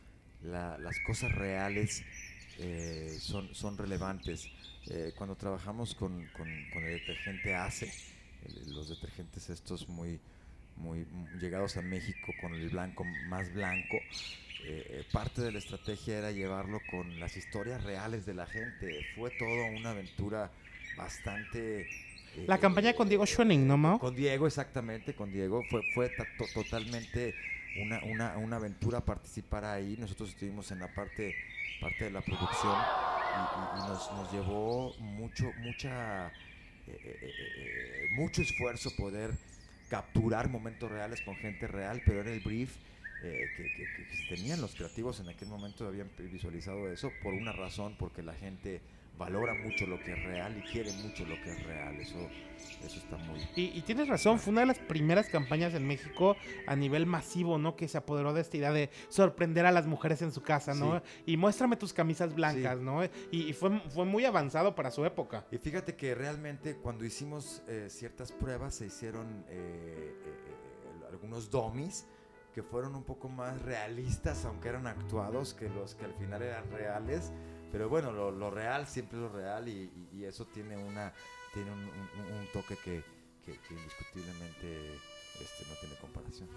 La- 0.42 0.78
las 0.78 0.99
cosas 1.00 1.32
reales 1.32 2.02
eh, 2.58 3.16
son, 3.18 3.54
son 3.54 3.76
relevantes. 3.78 4.49
Eh, 4.90 5.12
cuando 5.16 5.34
trabajamos 5.37 5.94
con, 5.94 6.26
con- 6.37 6.70
con 6.72 6.84
el 6.84 6.99
detergente 7.00 7.54
ACE, 7.54 7.90
los 8.68 8.88
detergentes 8.88 9.49
estos 9.50 9.88
muy, 9.88 10.18
muy 10.76 11.06
llegados 11.40 11.76
a 11.76 11.82
México 11.82 12.32
con 12.40 12.54
el 12.54 12.68
blanco 12.68 13.04
más 13.28 13.52
blanco, 13.54 13.99
eh, 14.64 14.87
eh, 14.90 15.04
parte 15.11 15.40
de 15.42 15.52
la 15.52 15.59
estrategia 15.59 16.19
era 16.19 16.31
llevarlo 16.31 16.81
con 16.90 17.19
las 17.21 17.37
historias 17.37 17.83
reales 17.85 18.25
de 18.26 18.35
la 18.35 18.47
gente. 18.47 19.04
Fue 19.14 19.31
todo 19.31 19.66
una 19.66 19.90
aventura 19.90 20.50
bastante... 20.97 21.81
eh, 21.81 22.45
La 22.47 22.59
campaña 22.59 22.95
con 22.95 23.09
Diego 23.09 23.26
Schoening, 23.26 23.66
¿no, 23.66 23.76
Mao? 23.76 23.99
Con 23.99 24.14
Diego, 24.14 24.47
exactamente, 24.47 25.14
con 25.14 25.33
Diego. 25.33 25.62
Fue, 25.71 25.83
fue 25.83 26.09
ta- 26.09 26.25
to- 26.37 26.47
totalmente 26.49 27.35
una, 27.83 28.00
una, 28.04 28.37
una 28.38 28.57
aventura 28.57 29.00
participar 29.00 29.64
ahí. 29.64 29.97
Nosotros 29.99 30.31
estuvimos 30.31 30.71
en 30.71 30.78
la 30.81 30.88
parte, 30.88 31.35
parte 31.81 32.04
de 32.04 32.11
la 32.11 32.21
producción 32.21 32.76
y, 32.76 33.78
y- 33.78 33.85
y 33.85 33.88
nos, 33.88 34.12
nos 34.12 34.33
llevó 34.33 34.95
mucho, 34.99 35.52
mucha, 35.59 36.31
eh, 36.87 38.09
mucho 38.12 38.42
esfuerzo 38.42 38.95
poder 38.97 39.33
capturar 39.88 40.49
momentos 40.49 40.90
reales 40.90 41.21
con 41.21 41.37
gente 41.37 41.66
real, 41.66 42.00
pero 42.04 42.21
era 42.21 42.31
el 42.33 42.40
brief 42.40 42.76
eh, 43.23 43.47
que, 43.57 43.62
que- 43.62 43.87
que- 43.97 44.29
que 44.29 44.35
tenían 44.37 44.61
los 44.61 44.75
creativos 44.75 45.21
en 45.21 45.29
aquel 45.29 45.49
momento 45.49 45.87
habían 45.87 46.11
visualizado 46.19 46.91
eso 46.91 47.11
por 47.23 47.35
una 47.35 47.52
razón, 47.52 47.97
porque 47.99 48.23
la 48.23 48.35
gente 48.35 48.81
valora 49.19 49.52
mucho 49.55 49.87
lo 49.87 50.02
que 50.02 50.12
es 50.12 50.23
real 50.25 50.57
y 50.59 50.62
quiere 50.73 50.91
mucho 50.95 51.25
lo 51.26 51.37
que 51.43 51.50
es 51.52 51.62
real. 51.64 51.95
Eso, 52.00 52.17
eso 52.83 52.97
está 52.99 53.17
muy, 53.19 53.38
Y, 53.55 53.79
y 53.79 53.83
tienes 53.83 54.09
razón, 54.09 54.38
fue 54.41 54.50
una 54.52 54.62
de 54.62 54.69
las 54.69 54.79
primeras 54.79 55.29
campañas 55.29 55.75
en 55.75 55.87
México 55.87 56.35
a 56.67 56.75
nivel 56.75 57.05
masivo, 57.07 57.59
¿no? 57.59 57.76
Que 57.76 57.87
se 57.88 57.99
apoderó 57.99 58.33
de 58.33 58.41
esta 58.41 58.57
idea 58.57 58.73
de 58.73 58.88
sorprender 59.11 59.67
a 59.67 59.71
las 59.71 59.87
mujeres 59.87 60.23
en 60.23 60.33
su 60.33 60.43
casa, 60.43 60.75
¿no? 60.75 61.02
Y 61.26 61.37
muéstrame 61.37 61.76
tus 61.76 61.93
camisas 61.93 62.35
blancas, 62.35 62.79
Sí. 62.79 62.85
¿no? 62.85 63.05
Y, 63.05 63.11
y 63.50 63.52
fue, 63.52 63.79
fue 63.91 64.07
muy 64.07 64.25
avanzado 64.25 64.75
para 64.75 64.91
su 64.91 65.05
época. 65.05 65.47
Y 65.52 65.59
fíjate 65.59 65.95
que 65.95 66.14
realmente 66.14 66.76
cuando 66.76 67.05
hicimos 67.05 67.62
eh, 67.69 67.87
ciertas 67.91 68.33
pruebas 68.33 68.75
se 68.75 68.87
hicieron 68.87 69.45
eh, 69.50 70.14
eh, 70.25 71.07
algunos 71.11 71.50
dummies 71.50 72.07
que 72.54 72.62
fueron 72.62 72.94
un 72.94 73.04
poco 73.04 73.28
más 73.28 73.61
realistas, 73.62 74.44
aunque 74.44 74.68
eran 74.68 74.87
actuados, 74.87 75.54
que 75.54 75.68
los 75.71 75.94
que 75.94 76.04
al 76.04 76.14
final 76.14 76.42
eran 76.42 76.71
reales. 76.71 77.32
Pero 77.71 77.88
bueno, 77.88 78.12
lo, 78.12 78.30
lo 78.30 78.50
real 78.50 78.87
siempre 78.87 79.16
es 79.18 79.23
lo 79.23 79.28
real 79.30 79.68
y, 79.68 79.90
y- 80.12 80.16
y 80.18 80.25
eso 80.25 80.44
tiene 80.47 80.76
una 80.76 81.12
tiene 81.54 81.71
un, 81.71 81.78
un- 81.80 82.38
un 82.40 82.47
toque 82.52 82.76
que, 82.85 83.02
que- 83.44 83.59
que 83.59 83.75
indiscutiblemente 83.75 84.94
este, 85.40 85.64
no 85.68 85.75
tiene 85.80 85.94
comparación. 86.00 86.49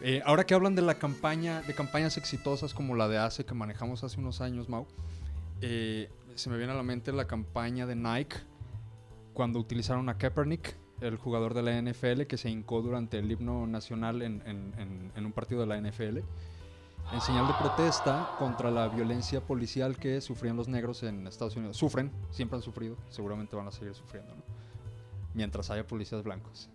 Eh, 0.00 0.20
ahora 0.24 0.44
que 0.44 0.54
hablan 0.54 0.74
de 0.74 0.82
la 0.82 0.94
campaña, 0.96 1.62
de 1.62 1.74
campañas 1.74 2.16
exitosas 2.16 2.74
como 2.74 2.94
la 2.94 3.08
de 3.08 3.18
ACE 3.18 3.44
que 3.46 3.54
manejamos 3.54 4.04
hace 4.04 4.18
unos 4.20 4.40
años, 4.40 4.68
Mau, 4.68 4.86
eh, 5.60 6.10
se 6.34 6.50
me 6.50 6.56
viene 6.58 6.72
a 6.72 6.76
la 6.76 6.82
mente 6.82 7.12
la 7.12 7.26
campaña 7.26 7.86
de 7.86 7.96
Nike 7.96 8.36
cuando 9.32 9.58
utilizaron 9.58 10.08
a 10.08 10.18
Kaepernick, 10.18 10.76
el 11.00 11.16
jugador 11.16 11.52
de 11.54 11.62
la 11.62 11.80
NFL 11.80 12.22
que 12.22 12.36
se 12.38 12.48
hincó 12.50 12.80
durante 12.82 13.18
el 13.18 13.30
himno 13.30 13.66
nacional 13.66 14.22
en, 14.22 14.42
en- 14.46 14.72
en- 14.78 15.12
en 15.14 15.26
un 15.26 15.32
partido 15.32 15.60
de 15.60 15.66
la 15.66 15.76
NFL, 15.80 16.18
en 17.12 17.20
señal 17.20 17.46
de 17.46 17.52
protesta 17.60 18.30
contra 18.38 18.70
la 18.70 18.88
violencia 18.88 19.40
policial 19.40 19.96
que 19.96 20.20
sufrían 20.20 20.56
los 20.56 20.68
negros 20.68 21.02
en 21.02 21.26
Estados 21.26 21.54
Unidos. 21.56 21.76
Sufren, 21.76 22.10
siempre 22.30 22.56
han 22.56 22.62
sufrido, 22.62 22.96
seguramente 23.10 23.54
van 23.56 23.68
a 23.68 23.72
seguir 23.72 23.94
sufriendo, 23.94 24.34
¿no? 24.34 24.42
mientras 25.34 25.70
haya 25.70 25.86
policías 25.86 26.22
blancos. 26.24 26.68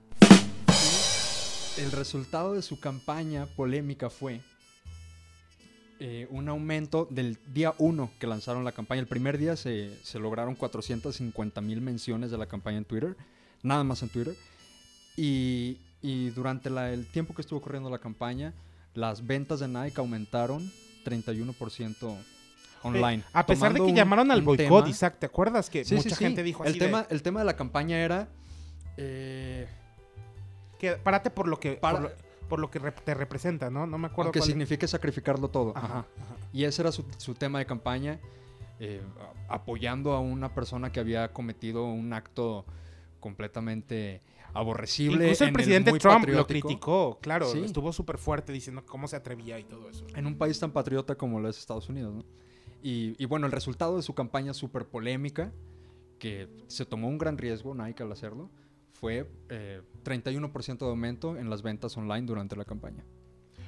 El 1.78 1.92
resultado 1.92 2.54
de 2.54 2.62
su 2.62 2.80
campaña 2.80 3.46
polémica 3.56 4.10
fue 4.10 4.42
eh, 6.00 6.28
un 6.30 6.50
aumento 6.50 7.08
del 7.10 7.38
día 7.54 7.74
1 7.78 8.12
que 8.20 8.28
lanzaron 8.28 8.64
la 8.66 8.72
campaña. 8.72 9.02
El 9.02 9.08
primer 9.08 9.38
día 9.38 9.56
se, 9.56 9.98
se 10.04 10.20
lograron 10.20 10.56
450 10.56 11.62
mil 11.62 11.82
menciones 11.82 12.30
de 12.32 12.38
la 12.38 12.48
campaña 12.48 12.78
en 12.78 12.86
Twitter, 12.86 13.16
nada 13.64 13.84
más 13.84 14.02
en 14.04 14.10
Twitter. 14.10 14.36
Y, 15.18 15.78
y 16.02 16.30
durante 16.32 16.70
la- 16.70 16.92
el 16.92 17.06
tiempo 17.08 17.34
que 17.36 17.42
estuvo 17.42 17.62
corriendo 17.62 17.90
la 17.90 18.00
campaña, 18.00 18.54
las 18.94 19.26
ventas 19.26 19.60
de 19.60 19.68
Nike 19.68 20.00
aumentaron 20.00 20.72
31% 21.06 22.18
online. 22.84 23.18
Eh, 23.24 23.24
a 23.34 23.46
pesar 23.46 23.74
de 23.74 23.80
que 23.80 23.86
un- 23.86 23.96
llamaron 23.96 24.32
al 24.32 24.42
boicot, 24.42 24.88
Isaac, 24.88 25.18
¿te 25.20 25.26
acuerdas 25.28 25.70
que 25.70 25.86
Sí, 25.86 25.96
mucha 25.96 26.10
sí. 26.10 26.16
gente 26.16 26.44
dijo 26.44 26.64
así 26.64 26.74
el 26.74 26.80
de, 26.80 26.86
tema, 26.86 27.06
el 27.10 27.22
tema 27.22 27.40
de 27.42 27.46
la 27.46 27.56
campaña 27.56 27.98
era... 28.00 28.28
eh, 28.98 29.68
que 30.80 30.94
párate 30.94 31.30
por 31.30 31.48
lo 31.48 31.60
que, 31.60 31.74
Para- 31.74 32.00
por 32.00 32.10
lo, 32.10 32.16
por 32.50 32.60
lo 32.60 32.72
que 32.72 32.80
te 32.80 33.14
representa, 33.14 33.70
¿no? 33.70 33.86
No 33.86 33.98
me 33.98 34.08
acuerdo 34.08 34.30
aunque 34.30 34.40
cuál- 34.40 34.48
signifique 34.50 34.88
sacrificarlo 34.88 35.48
todo. 35.50 35.74
Ajá. 35.78 36.06
Y 36.52 36.64
ese 36.64 36.82
era 36.82 36.92
su, 36.92 37.06
su 37.18 37.36
tema 37.36 37.60
de 37.60 37.66
campaña, 37.66 38.20
eh, 38.80 39.02
apoyando 39.48 40.12
a 40.14 40.20
una 40.20 40.54
persona 40.56 40.92
que 40.92 41.00
había 41.00 41.32
cometido 41.32 41.86
un 41.86 42.12
acto 42.14 42.66
completamente 43.22 44.22
aborrecible. 44.54 45.24
Incluso 45.24 45.46
el 45.46 45.48
en 45.48 45.54
presidente 45.54 45.92
muy 45.92 46.00
Trump 46.00 46.26
lo 46.28 46.40
patriótico, 46.40 46.68
criticó, 46.68 47.20
claro, 47.22 47.46
Sí. 47.46 47.60
estuvo 47.64 47.94
súper 47.94 48.18
fuerte 48.18 48.52
diciendo 48.52 48.84
cómo 48.86 49.08
se 49.08 49.16
atrevía 49.16 49.58
y 49.58 49.64
todo 49.64 49.90
eso. 49.90 50.06
En 50.14 50.28
un 50.28 50.38
país 50.38 50.60
tan 50.60 50.72
patriota 50.72 51.16
como 51.16 51.40
lo 51.40 51.48
es 51.48 51.58
Estados 51.58 51.88
Unidos. 51.88 52.14
¿no? 52.16 52.26
Y, 52.84 53.16
y 53.18 53.26
bueno, 53.28 53.46
el 53.46 53.54
resultado 53.54 53.96
de 53.96 54.02
su 54.04 54.14
campaña 54.14 54.54
súper 54.54 54.86
polémica, 54.88 55.54
que 56.20 56.50
se 56.68 56.86
tomó 56.86 57.08
un 57.08 57.18
gran 57.18 57.38
riesgo 57.38 57.74
Nike 57.74 58.04
al 58.04 58.12
hacerlo, 58.12 58.50
fue 58.92 59.32
eh, 59.50 59.82
31% 60.04 60.78
de 60.80 60.86
aumento 60.86 61.38
en 61.38 61.50
las 61.50 61.62
ventas 61.62 61.96
online 61.98 62.28
durante 62.28 62.56
la 62.56 62.66
campaña. 62.66 63.06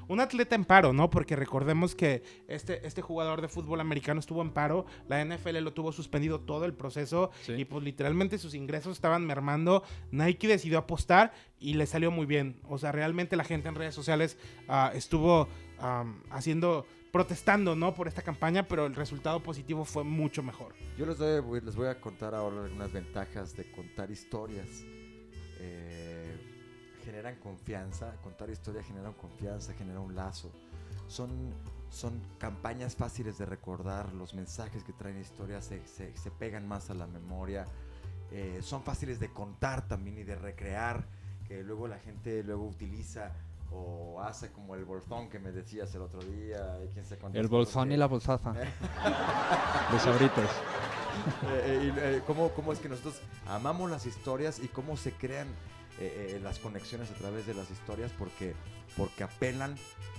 Un 0.07 0.19
atleta 0.19 0.55
en 0.55 0.65
paro, 0.65 0.93
¿no? 0.93 1.10
Porque 1.10 1.36
recordemos 1.36 1.95
que 1.95 2.24
este, 2.48 2.86
este 2.86 3.01
jugador 3.01 3.41
de 3.41 3.48
fútbol 3.48 3.79
americano 3.81 4.19
estuvo 4.19 4.41
en 4.41 4.51
paro, 4.51 4.86
la 5.07 5.24
NFL 5.24 5.57
lo 5.60 5.74
tuvo 5.74 5.91
suspendido 5.91 6.39
todo 6.41 6.65
el 6.65 6.74
proceso 6.74 7.31
Sí. 7.41 7.53
y 7.53 7.65
pues 7.65 7.83
literalmente 7.83 8.38
sus 8.38 8.53
ingresos 8.53 8.93
estaban 8.93 9.25
mermando. 9.25 9.83
Nike 10.12 10.48
decidió 10.48 10.77
apostar 10.79 11.33
y 11.60 11.75
le 11.75 11.86
salió 11.86 12.12
muy 12.12 12.25
bien. 12.25 12.60
O 12.67 12.77
sea, 12.77 12.91
realmente 12.91 13.36
la 13.36 13.43
gente 13.43 13.69
en 13.69 13.75
redes 13.75 13.95
sociales 13.95 14.38
ah, 14.67 14.91
estuvo 14.93 15.48
am, 15.79 16.22
haciendo, 16.31 16.86
protestando, 17.12 17.75
¿no? 17.75 17.93
Por 17.93 18.07
esta 18.07 18.22
campaña, 18.22 18.67
pero 18.67 18.86
el 18.86 18.95
resultado 18.95 19.41
positivo 19.41 19.86
fue 19.86 20.03
mucho 20.03 20.43
mejor. 20.43 20.74
Yo 20.98 21.05
les, 21.05 21.17
doy- 21.17 21.62
les 21.62 21.75
voy 21.75 21.88
a 21.88 22.00
contar 22.01 22.33
ahora 22.36 22.63
algunas 22.63 22.91
ventajas 22.91 23.55
de 23.55 23.72
contar 23.72 24.12
historias. 24.12 24.83
Eh, 27.03 27.05
generan 27.05 27.36
confianza, 27.36 28.13
contar 28.24 28.50
historias 28.50 28.86
genera 28.86 29.12
confianza, 29.12 29.74
genera 29.74 30.00
un 30.00 30.15
lazo. 30.15 30.51
Son, 31.07 31.29
son 31.89 32.22
campañas 32.39 32.95
fáciles 32.95 33.38
de 33.38 33.45
recordar, 33.45 34.13
los 34.13 34.33
mensajes 34.33 34.83
que 34.83 34.93
traen 34.93 35.19
historias 35.19 35.65
se, 35.65 35.86
se- 35.86 36.15
se 36.15 36.31
pegan 36.31 36.67
más 36.67 36.89
a 36.89 36.93
la 36.93 37.05
memoria, 37.07 37.65
eh, 38.31 38.60
son 38.62 38.83
fáciles 38.83 39.19
de 39.19 39.29
contar 39.31 39.88
también 39.88 40.17
y 40.17 40.24
de 40.24 40.36
recrear, 40.36 41.05
que 41.48 41.62
luego 41.63 41.88
la 41.88 42.00
gente 42.00 42.41
luego 42.43 42.65
utiliza 42.65 43.31
o 43.72 44.22
hace 44.22 44.51
como 44.51 44.75
el 44.75 44.86
bolsón 44.86 45.29
que 45.29 45.39
me 45.39 45.51
decías 45.51 45.93
el 45.95 46.01
otro 46.03 46.22
día, 46.24 46.79
y 46.86 46.88
quién 46.93 47.05
cuántas 47.19 47.41
El 47.41 47.48
bolsón 47.48 47.91
y 47.91 47.98
la 47.98 48.05
bolsaza. 48.07 48.53
De 49.91 50.00
sabritas. 50.00 50.50
Eh, 51.43 51.91
eh, 51.91 51.93
eh, 51.98 52.22
cómo, 52.25 52.50
cómo 52.50 52.72
es 52.72 52.79
que 52.79 52.89
nosotros 52.89 53.19
amamos 53.48 53.89
las 53.91 54.05
historias 54.05 54.60
y 54.60 54.67
cómo 54.67 54.95
se 54.98 55.12
crean 55.12 55.48
eh, 56.00 56.36
eh, 56.36 56.40
las 56.44 56.60
conexiones 56.60 57.10
a 57.12 57.14
través 57.16 57.46
de 57.46 57.54
las 57.54 57.70
historias 57.72 58.12
porque, 58.18 58.54
porque 58.98 59.24
apelan 59.24 59.76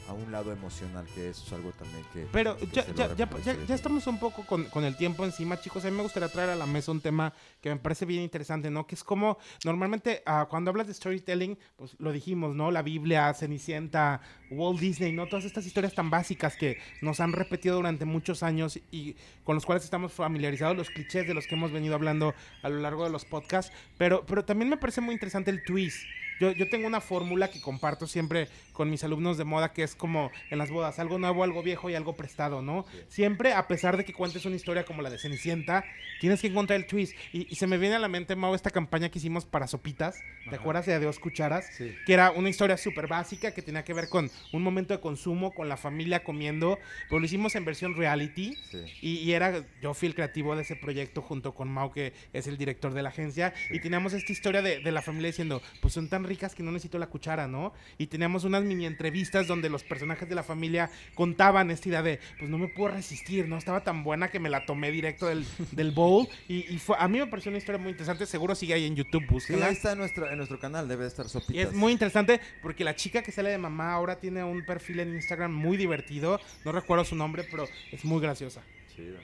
a 0.07 0.12
un 0.12 0.31
lado 0.31 0.52
emocional, 0.52 1.07
que 1.14 1.31
eso 1.31 1.45
es 1.47 1.52
algo 1.54 1.73
también 1.73 2.04
que... 2.12 2.26
Pero 2.31 2.59
que 2.59 2.66
ya, 2.66 2.85
ya, 2.95 3.14
ya, 3.14 3.26
ya- 3.43 3.57
ya 3.66 3.75
estamos 3.75 4.07
un 4.07 4.19
poco 4.19 4.45
con, 4.45 4.64
con 4.66 4.85
el 4.85 4.99
tiempo 4.99 5.25
encima, 5.25 5.59
chicos. 5.59 5.83
A 5.87 5.90
mí 5.90 5.97
me 5.97 6.02
gustaría 6.02 6.28
traer 6.28 6.50
a 6.50 6.57
la 6.57 6.66
mesa 6.66 6.93
un 6.93 7.00
tema 7.00 7.33
que 7.62 7.71
me 7.71 7.76
parece 7.76 8.04
bien 8.04 8.21
interesante, 8.23 8.69
¿no? 8.69 8.87
Que 8.87 8.97
es 8.97 9.02
como 9.02 9.38
normalmente 9.64 10.23
ah, 10.26 10.47
cuando 10.50 10.71
hablas 10.71 10.88
de 10.88 10.93
storytelling, 10.95 11.59
pues 11.76 11.97
lo 11.99 12.12
dijimos, 12.12 12.54
¿no? 12.54 12.71
La 12.71 12.83
Biblia, 12.83 13.33
Cenicienta, 13.33 14.21
Walt 14.50 14.78
Disney, 14.78 15.11
¿no? 15.12 15.26
Todas 15.26 15.47
estas 15.47 15.64
historias 15.64 15.95
tan 15.95 16.11
básicas 16.11 16.54
que 16.57 16.76
nos 17.00 17.21
han 17.21 17.33
repetido 17.33 17.76
durante 17.76 18.04
muchos 18.04 18.43
años 18.43 18.78
y 18.90 19.16
con 19.43 19.54
los 19.54 19.64
cuales 19.64 19.85
estamos 19.85 20.12
familiarizados, 20.12 20.76
los 20.76 20.90
clichés 20.90 21.26
de 21.26 21.33
los 21.33 21.47
que 21.47 21.54
hemos 21.54 21.73
venido 21.73 21.95
hablando 21.95 22.35
a 22.62 22.69
lo 22.69 22.78
largo 22.81 23.04
de 23.04 23.11
los 23.11 23.25
podcasts. 23.25 23.73
Pero, 23.97 24.26
pero 24.26 24.45
también 24.45 24.69
me 24.69 24.76
parece 24.76 25.00
muy 25.00 25.14
interesante 25.14 25.50
el 25.50 25.63
twist. 25.66 26.06
Yo, 26.40 26.52
yo 26.52 26.68
tengo 26.68 26.86
una 26.86 27.00
fórmula 27.00 27.50
que 27.50 27.60
comparto 27.60 28.06
siempre 28.06 28.48
con 28.72 28.90
mis 28.90 29.04
alumnos 29.04 29.38
de 29.38 29.44
moda 29.44 29.72
que 29.72 29.82
es 29.82 29.94
como 29.94 30.30
en 30.50 30.58
las 30.58 30.70
bodas, 30.70 30.98
algo 30.98 31.18
nuevo, 31.18 31.44
algo 31.44 31.62
viejo 31.62 31.90
y 31.90 31.94
algo 31.94 32.16
prestado, 32.16 32.60
¿no? 32.60 32.84
Siempre, 33.08 33.52
a 33.52 33.68
pesar 33.68 33.96
de 33.96 34.04
que 34.04 34.12
cuentes 34.12 34.44
una 34.44 34.56
historia 34.56 34.84
como 34.84 35.00
la 35.00 35.10
de 35.10 35.18
Cenicienta, 35.18 35.84
tienes 36.20 36.40
que 36.40 36.48
encontrar 36.48 36.78
el 36.78 36.86
twist. 36.86 37.14
Y, 37.32 37.46
y 37.50 37.54
se 37.54 37.66
me 37.66 37.78
viene 37.78 37.94
a 37.94 37.98
la 37.98 38.08
mente, 38.08 38.34
Mau, 38.34 38.54
esta 38.54 38.70
campaña 38.70 39.08
que 39.10 39.18
hicimos 39.18 39.44
para 39.44 39.66
Sopitas, 39.68 40.18
¿te 40.50 40.56
acuerdas 40.56 40.86
de 40.86 40.94
Adiós 40.94 41.18
Cucharas? 41.18 41.66
Sí. 41.76 41.94
Que 42.04 42.14
era 42.14 42.32
una 42.32 42.48
historia 42.48 42.76
súper 42.76 43.06
básica 43.06 43.52
que 43.52 43.62
tenía 43.62 43.84
que 43.84 43.94
ver 43.94 44.08
con 44.08 44.30
un 44.52 44.62
momento 44.62 44.92
de 44.92 45.00
consumo, 45.00 45.54
con 45.54 45.68
la 45.68 45.76
familia 45.76 46.24
comiendo, 46.24 46.78
pero 47.08 47.20
lo 47.20 47.26
hicimos 47.26 47.54
en 47.54 47.64
versión 47.64 47.94
reality. 47.94 48.56
Sí. 48.70 48.84
Y, 49.00 49.16
y 49.18 49.32
era, 49.32 49.64
yo 49.80 49.94
fui 49.94 50.08
el 50.08 50.14
creativo 50.14 50.56
de 50.56 50.62
ese 50.62 50.74
proyecto 50.74 51.22
junto 51.22 51.54
con 51.54 51.68
Mau, 51.68 51.92
que 51.92 52.12
es 52.32 52.48
el 52.48 52.58
director 52.58 52.92
de 52.92 53.02
la 53.02 53.10
agencia. 53.10 53.54
Y 53.70 53.78
teníamos 53.78 54.12
esta 54.14 54.32
historia 54.32 54.62
de, 54.62 54.80
de 54.80 54.92
la 54.92 55.00
familia 55.00 55.28
diciendo, 55.28 55.62
pues 55.80 55.94
son 55.94 56.08
tan 56.08 56.24
ricas 56.25 56.54
que 56.54 56.62
no 56.62 56.73
necesito 56.73 56.99
la 56.99 57.07
cuchara, 57.07 57.47
¿no? 57.47 57.73
Y 57.99 58.07
teníamos 58.09 58.45
unas 58.45 58.64
mini 58.64 58.87
entrevistas 58.87 59.47
donde 59.47 59.69
los 59.71 59.85
personajes 59.85 60.28
de 60.28 60.35
la 60.35 60.43
familia 60.43 60.90
contaban 61.14 61.71
esta 61.71 61.88
idea 61.88 62.02
de, 62.02 62.21
pues 62.38 62.50
no 62.50 62.59
me 62.59 62.69
puedo 62.69 62.95
resistir, 62.95 63.49
¿no? 63.49 63.57
Estaba 63.59 63.83
tan 63.85 64.02
buena 64.04 64.28
que 64.31 64.40
me 64.40 64.50
la 64.50 64.66
tomé 64.66 64.90
directo 64.90 65.26
del, 65.26 65.45
del 65.73 65.90
bowl. 65.93 66.26
Y, 66.49 66.73
y 66.75 66.78
fue, 66.78 66.97
a 66.99 67.07
mí 67.09 67.19
me 67.19 67.26
pareció 67.26 67.50
una 67.50 67.59
historia 67.59 67.81
muy 67.81 67.90
interesante. 67.90 68.26
Seguro 68.26 68.54
sigue 68.54 68.75
ahí 68.75 68.87
en 68.87 68.97
YouTube, 68.97 69.23
Sí, 69.23 69.28
búsquenla. 69.31 69.66
ahí 69.66 69.73
está 69.75 69.93
en 69.93 69.99
nuestro, 69.99 70.28
en 70.31 70.37
nuestro 70.37 70.59
canal, 70.59 70.88
debe 70.88 71.02
de 71.02 71.09
estar 71.09 71.28
sopitas. 71.28 71.54
Y 71.54 71.61
es 71.61 71.73
muy 71.73 71.93
interesante 71.93 72.40
porque 72.62 72.85
la 72.85 72.97
chica 72.97 73.23
que 73.23 73.33
sale 73.33 73.50
de 73.50 73.59
mamá 73.59 73.93
ahora 73.93 74.16
tiene 74.19 74.43
un 74.45 74.64
perfil 74.64 75.00
en 75.00 75.14
Instagram 75.14 75.52
muy 75.52 75.76
divertido. 75.76 76.40
No 76.64 76.73
recuerdo 76.73 77.04
su 77.04 77.16
nombre, 77.16 77.45
pero 77.50 77.66
es 77.93 78.04
muy 78.04 78.21
graciosa. 78.21 78.62
Chido. 78.95 79.16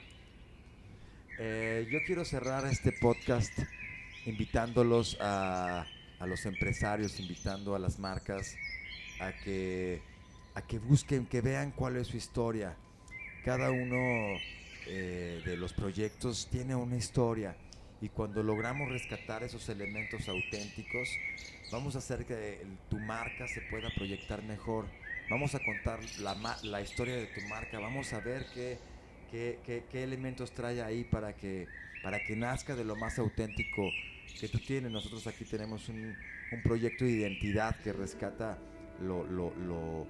Eh, 1.39 1.87
yo 1.91 1.99
quiero 2.05 2.23
cerrar 2.25 2.65
este 2.67 2.91
podcast 2.91 3.51
invitándolos 4.25 5.17
a, 5.19 5.85
a 6.21 6.27
los 6.27 6.45
empresarios, 6.45 7.19
invitando 7.19 7.75
a 7.75 7.79
las 7.79 7.99
marcas 7.99 8.55
a 9.19 9.33
que, 9.43 10.01
a 10.55 10.61
que 10.61 10.79
busquen, 10.79 11.25
que 11.25 11.41
vean 11.41 11.71
cuál 11.71 11.97
es 11.97 12.07
su 12.07 12.17
historia. 12.17 12.75
Cada 13.43 13.71
uno 13.71 14.37
eh, 14.87 15.41
de 15.45 15.57
los 15.57 15.73
proyectos 15.73 16.47
tiene 16.51 16.75
una 16.75 16.95
historia 16.95 17.55
y 18.01 18.09
cuando 18.09 18.43
logramos 18.43 18.89
rescatar 18.89 19.43
esos 19.43 19.67
elementos 19.69 20.27
auténticos, 20.29 21.09
vamos 21.71 21.95
a 21.95 21.99
hacer 21.99 22.25
que 22.25 22.65
tu 22.89 22.99
marca 22.99 23.47
se 23.47 23.61
pueda 23.61 23.89
proyectar 23.95 24.43
mejor. 24.43 24.85
Vamos 25.29 25.55
a 25.55 25.59
contar 25.59 25.99
la, 26.19 26.35
la 26.63 26.81
historia 26.81 27.15
de 27.15 27.27
tu 27.27 27.41
marca, 27.47 27.79
vamos 27.79 28.11
a 28.13 28.19
ver 28.19 28.45
qué, 28.53 28.77
qué, 29.31 29.59
qué- 29.65 29.83
qué 29.89 30.03
elementos 30.03 30.51
trae 30.51 30.81
ahí 30.81 31.03
para 31.03 31.33
que, 31.35 31.67
para 32.03 32.19
que 32.23 32.35
nazca 32.35 32.75
de 32.75 32.83
lo 32.83 32.95
más 32.95 33.17
auténtico 33.17 33.89
que 34.39 34.47
tú 34.47 34.59
tienes. 34.59 34.91
Nosotros 34.91 35.25
aquí 35.27 35.45
tenemos 35.45 35.89
un, 35.89 36.15
proyecto 36.63 37.05
de 37.05 37.11
identidad 37.11 37.75
que 37.81 37.93
rescata 37.93 38.57
lo, 39.01 39.23
lo, 39.23 39.53
lo, 39.55 40.07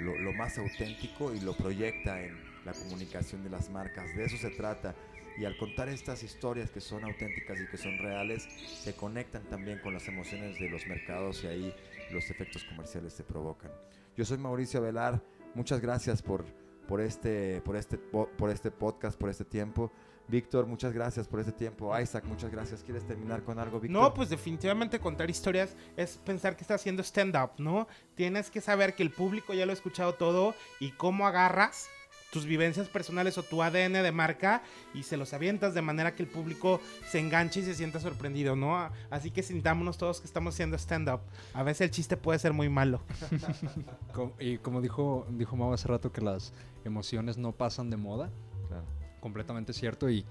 lo- 0.00 0.32
más 0.32 0.58
auténtico 0.58 1.34
y 1.34 1.40
lo 1.40 1.54
proyecta 1.56 2.22
en 2.22 2.36
la 2.64 2.72
comunicación 2.72 3.42
de 3.44 3.50
las 3.50 3.70
marcas. 3.70 4.14
De 4.16 4.24
eso 4.24 4.36
se 4.36 4.50
trata. 4.50 4.94
Y 5.38 5.44
al 5.46 5.56
contar 5.56 5.88
estas 5.88 6.22
historias 6.22 6.70
que 6.70 6.80
son 6.80 7.04
auténticas 7.04 7.58
y 7.60 7.66
que 7.66 7.76
son 7.78 7.96
reales, 7.98 8.42
se 8.82 8.94
conectan 8.94 9.42
también 9.44 9.78
con 9.78 9.94
las 9.94 10.06
emociones 10.08 10.58
de 10.58 10.68
los 10.68 10.86
mercados 10.86 11.42
y 11.44 11.46
ahí 11.46 11.74
los 12.10 12.30
efectos 12.30 12.64
comerciales 12.64 13.14
se 13.14 13.24
provocan. 13.24 13.70
Yo 14.16 14.24
soy 14.26 14.36
Mauricio 14.36 14.82
Velar, 14.82 15.22
muchas 15.54 15.80
gracias 15.80 16.20
por, 16.20 16.44
por, 16.86 17.00
este, 17.00 17.62
por, 17.62 17.76
este, 17.76 17.96
po- 17.96 18.28
por 18.36 18.50
este 18.50 18.70
podcast, 18.70 19.18
por 19.18 19.30
este 19.30 19.46
tiempo. 19.46 19.90
Víctor, 20.28 20.66
muchas 20.66 20.92
gracias 20.92 21.28
por 21.28 21.40
este 21.40 21.52
tiempo. 21.52 21.98
Isaac, 21.98 22.24
muchas 22.24 22.50
gracias. 22.50 22.82
¿Quieres 22.82 23.06
terminar 23.06 23.42
con 23.42 23.58
algo, 23.58 23.80
Víctor? 23.80 24.02
No, 24.02 24.14
pues 24.14 24.30
definitivamente 24.30 24.98
contar 24.98 25.28
historias 25.28 25.76
es 25.96 26.18
pensar 26.24 26.56
que 26.56 26.62
estás 26.62 26.80
haciendo 26.80 27.02
stand-up, 27.02 27.50
¿no? 27.58 27.86
Tienes 28.14 28.50
que 28.50 28.60
saber 28.60 28.94
que 28.94 29.02
el 29.02 29.10
público 29.10 29.52
ya 29.52 29.66
lo 29.66 29.72
ha 29.72 29.74
escuchado 29.74 30.14
todo 30.14 30.54
y 30.80 30.92
cómo 30.92 31.26
agarras 31.26 31.88
tus 32.32 32.46
vivencias 32.46 32.88
personales 32.88 33.36
o 33.36 33.42
tu 33.42 33.62
ADN 33.62 33.92
de 33.92 34.10
marca 34.10 34.62
y 34.94 35.02
se 35.02 35.18
los 35.18 35.34
avientas 35.34 35.74
de 35.74 35.82
manera 35.82 36.14
que 36.14 36.22
el 36.22 36.30
público 36.30 36.80
se 37.06 37.18
enganche 37.18 37.60
y 37.60 37.64
se 37.64 37.74
sienta 37.74 38.00
sorprendido, 38.00 38.56
¿no? 38.56 38.88
Así 39.10 39.30
que 39.30 39.42
sintámonos 39.42 39.98
todos 39.98 40.20
que 40.20 40.26
estamos 40.26 40.54
haciendo 40.54 40.78
stand-up. 40.78 41.20
A 41.52 41.62
veces 41.62 41.82
el 41.82 41.90
chiste 41.90 42.16
puede 42.16 42.38
ser 42.38 42.54
muy 42.54 42.70
malo. 42.70 43.02
Y 44.38 44.58
como 44.58 44.80
dijo, 44.80 45.26
dijo 45.30 45.56
Mau 45.56 45.72
hace 45.72 45.88
rato 45.88 46.10
que 46.12 46.20
las 46.20 46.52
emociones 46.84 47.36
no 47.38 47.52
pasan 47.52 47.90
de 47.90 47.96
moda, 47.96 48.30
Claro. 48.68 48.84
Completamente 49.22 49.72
cierto. 49.72 50.10
Y, 50.10 50.26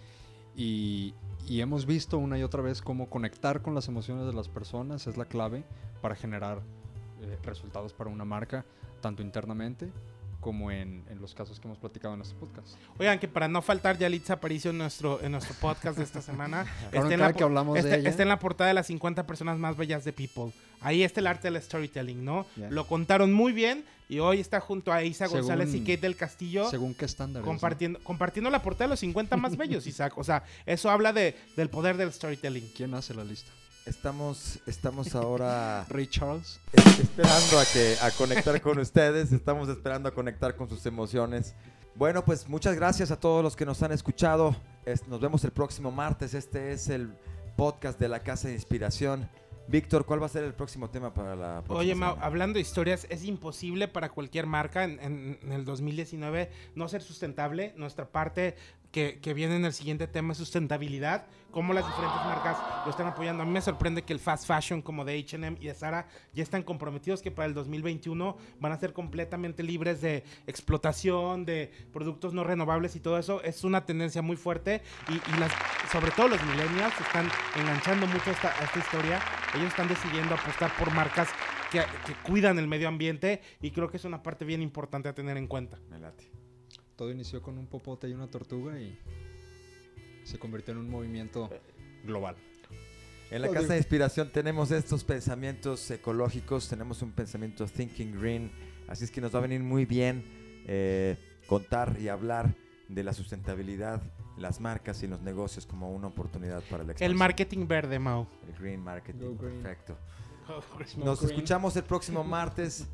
y, 0.55 1.15
hemos 1.47 1.85
visto 1.85 2.17
una 2.19 2.37
y 2.37 2.43
otra 2.43 2.61
vez 2.61 2.81
cómo 2.81 3.09
conectar 3.09 3.61
con 3.61 3.73
las 3.73 3.87
emociones 3.87 4.27
de 4.27 4.33
las 4.33 4.47
personas 4.47 5.07
es 5.07 5.17
la 5.17 5.25
clave 5.25 5.63
para 6.01 6.15
generar 6.15 6.61
eh, 7.21 7.37
resultados 7.43 7.93
para 7.93 8.09
una 8.09 8.25
marca, 8.25 8.65
tanto 9.01 9.23
internamente 9.23 9.91
como 10.41 10.71
en, 10.71 11.05
en 11.09 11.21
los 11.21 11.33
casos 11.33 11.59
que 11.59 11.67
hemos 11.67 11.77
platicado 11.77 12.13
en 12.15 12.21
este 12.21 12.35
podcast. 12.35 12.67
Oigan, 12.97 13.19
que 13.19 13.27
para 13.29 13.47
no 13.47 13.61
faltar 13.61 13.97
Yalitza 13.97 14.33
Aparicio 14.33 14.71
en 14.71 14.79
nuestro, 14.79 15.21
en 15.21 15.31
nuestro 15.31 15.53
podcast 15.61 15.97
de 15.97 16.03
esta 16.03 16.21
semana, 16.21 16.65
está, 16.91 17.13
en 17.13 17.19
la, 17.19 17.31
que 17.31 17.43
hablamos 17.43 17.75
de 17.75 17.79
está- 17.81 17.95
ella. 17.95 18.09
está 18.09 18.23
en 18.23 18.29
la 18.29 18.39
portada 18.39 18.67
de 18.67 18.73
las 18.73 18.87
50 18.87 19.25
personas 19.27 19.57
más 19.59 19.77
bellas 19.77 20.03
de 20.03 20.11
People. 20.11 20.51
Ahí 20.81 21.03
está 21.03 21.19
el 21.19 21.27
arte 21.27 21.49
del 21.51 21.61
storytelling, 21.61 22.25
¿no? 22.25 22.45
Ya. 22.57 22.69
Lo 22.71 22.87
contaron 22.87 23.31
muy 23.31 23.53
bien 23.53 23.85
y 24.09 24.17
hoy 24.17 24.39
está 24.39 24.59
junto 24.59 24.91
a 24.91 25.03
Isa 25.03 25.27
Según- 25.27 25.41
González 25.41 25.73
y 25.75 25.81
Kate 25.81 25.97
del 25.97 26.15
Castillo. 26.15 26.67
Según 26.71 26.95
qué 26.95 27.05
estándares. 27.05 27.45
¿no? 27.45 27.51
Compartiendo, 27.51 27.99
compartiendo 28.03 28.49
la 28.49 28.63
portada 28.63 28.85
de 28.85 28.89
los 28.93 28.99
50 28.99 29.37
más 29.37 29.55
bellos, 29.55 29.85
Isaac. 29.87 30.17
O 30.17 30.23
sea, 30.23 30.43
eso 30.65 30.89
habla 30.89 31.13
de, 31.13 31.37
del 31.55 31.69
poder 31.69 31.97
del 31.97 32.11
storytelling. 32.11 32.67
¿Quién 32.75 32.95
hace 32.95 33.13
la 33.13 33.23
lista? 33.23 33.51
Estamos, 33.91 34.59
estamos 34.67 35.13
ahora 35.15 35.85
Ray 35.89 36.07
Charles. 36.07 36.61
es- 36.71 36.99
esperando 36.99 37.59
a, 37.59 37.65
que, 37.65 37.97
a 38.01 38.09
conectar 38.11 38.61
con 38.61 38.79
ustedes. 38.79 39.33
Estamos 39.33 39.67
esperando 39.67 40.07
a 40.07 40.13
conectar 40.13 40.55
con 40.55 40.69
sus 40.69 40.85
emociones. 40.85 41.53
Bueno, 41.95 42.23
pues 42.23 42.47
muchas 42.47 42.73
gracias 42.77 43.11
a 43.11 43.19
todos 43.19 43.43
los 43.43 43.57
que 43.57 43.65
nos 43.65 43.83
han 43.83 43.91
escuchado. 43.91 44.55
Es- 44.85 45.05
nos 45.09 45.19
vemos 45.19 45.43
el 45.43 45.51
próximo 45.51 45.91
martes. 45.91 46.33
Este 46.33 46.71
es 46.71 46.87
el 46.87 47.11
podcast 47.57 47.99
de 47.99 48.07
la 48.07 48.21
Casa 48.21 48.47
de 48.47 48.53
Inspiración. 48.53 49.27
Víctor, 49.67 50.05
¿cuál 50.05 50.21
va 50.21 50.25
a 50.25 50.29
ser 50.29 50.45
el 50.45 50.53
próximo 50.53 50.89
tema 50.89 51.13
para 51.13 51.35
la 51.35 51.55
próxima 51.61 51.79
Oye, 51.79 51.93
Mau, 51.95 52.17
hablando 52.21 52.55
de 52.55 52.61
historias, 52.61 53.05
es 53.09 53.25
imposible 53.25 53.89
para 53.89 54.09
cualquier 54.09 54.45
marca 54.45 54.85
en, 54.85 54.99
en- 55.01 55.39
en 55.43 55.51
el 55.51 55.65
2019 55.65 56.49
no 56.75 56.87
ser 56.87 57.01
sustentable. 57.03 57.73
Nuestra 57.75 58.07
parte 58.07 58.55
que, 58.91 59.19
que 59.19 59.33
viene 59.33 59.55
en 59.55 59.65
el 59.65 59.73
siguiente 59.73 60.07
tema 60.07 60.33
sustentabilidad. 60.33 61.27
Cómo 61.51 61.73
las 61.73 61.85
diferentes 61.85 62.25
marcas 62.25 62.57
lo 62.85 62.91
están 62.91 63.07
apoyando. 63.07 63.43
A 63.43 63.45
mí 63.45 63.51
me 63.51 63.61
sorprende 63.61 64.03
que 64.03 64.13
el 64.13 64.19
fast 64.19 64.47
fashion 64.47 64.81
como 64.81 65.03
de 65.03 65.19
HM 65.19 65.57
y 65.59 65.67
de 65.67 65.73
Zara 65.73 66.07
ya 66.33 66.43
están 66.43 66.63
comprometidos 66.63 67.21
que 67.21 67.29
para 67.29 67.45
el 67.45 67.53
2021 67.53 68.37
van 68.59 68.71
a 68.71 68.77
ser 68.77 68.93
completamente 68.93 69.61
libres 69.63 70.01
de 70.01 70.23
explotación, 70.47 71.45
de 71.45 71.71
productos 71.91 72.33
no 72.33 72.43
renovables 72.43 72.95
y 72.95 73.01
todo 73.01 73.17
eso. 73.17 73.41
Es 73.43 73.63
una 73.63 73.85
tendencia 73.85 74.21
muy 74.21 74.37
fuerte 74.37 74.81
y, 75.09 75.13
y 75.13 75.39
las, 75.39 75.51
sobre 75.91 76.11
todo 76.11 76.29
los 76.29 76.43
millennials 76.45 76.93
están 77.01 77.29
enganchando 77.57 78.07
mucho 78.07 78.29
a 78.29 78.33
esta, 78.33 78.47
a 78.49 78.63
esta 78.63 78.79
historia. 78.79 79.21
Ellos 79.55 79.67
están 79.67 79.89
decidiendo 79.89 80.35
apostar 80.35 80.71
por 80.77 80.93
marcas 80.93 81.29
que, 81.69 81.79
que 82.05 82.13
cuidan 82.23 82.59
el 82.59 82.67
medio 82.67 82.87
ambiente 82.87 83.41
y 83.61 83.71
creo 83.71 83.89
que 83.89 83.97
es 83.97 84.05
una 84.05 84.23
parte 84.23 84.45
bien 84.45 84.61
importante 84.61 85.09
a 85.09 85.13
tener 85.13 85.35
en 85.35 85.47
cuenta. 85.47 85.79
Me 85.89 85.99
late. 85.99 86.40
Todo 87.01 87.09
inició 87.09 87.41
con 87.41 87.57
un 87.57 87.65
popote 87.65 88.07
y 88.07 88.13
una 88.13 88.27
tortuga 88.27 88.79
y 88.79 88.95
se 90.23 90.37
convirtió 90.37 90.75
en 90.75 90.81
un 90.81 90.87
movimiento 90.87 91.49
global. 92.05 92.35
En 93.31 93.41
la 93.41 93.49
Casa 93.49 93.73
de 93.73 93.77
Inspiración 93.77 94.31
tenemos 94.31 94.69
estos 94.69 95.03
pensamientos 95.03 95.89
ecológicos, 95.89 96.69
tenemos 96.69 97.01
un 97.01 97.11
pensamiento 97.11 97.65
thinking 97.65 98.11
green, 98.21 98.51
así 98.87 99.03
es 99.05 99.09
que 99.09 99.19
nos 99.19 99.33
va 99.33 99.39
a 99.39 99.41
venir 99.41 99.61
muy 99.61 99.85
bien 99.85 100.23
eh, 100.67 101.17
contar 101.47 101.97
y 101.99 102.07
hablar 102.07 102.53
de 102.87 103.03
la 103.03 103.13
sustentabilidad, 103.13 104.03
las 104.37 104.59
marcas 104.59 105.01
y 105.01 105.07
los 105.07 105.21
negocios 105.21 105.65
como 105.65 105.91
una 105.91 106.05
oportunidad 106.05 106.61
para 106.69 106.83
la 106.83 106.91
El 106.91 106.91
expansión. 106.91 107.17
marketing 107.17 107.67
verde, 107.67 107.97
Mau. 107.97 108.27
El 108.47 108.53
green 108.61 108.79
marketing, 108.79 109.37
green. 109.39 109.63
perfecto. 109.63 109.97
Nos 111.03 111.23
escuchamos 111.23 111.75
el 111.77 111.83
próximo 111.83 112.23
martes 112.23 112.85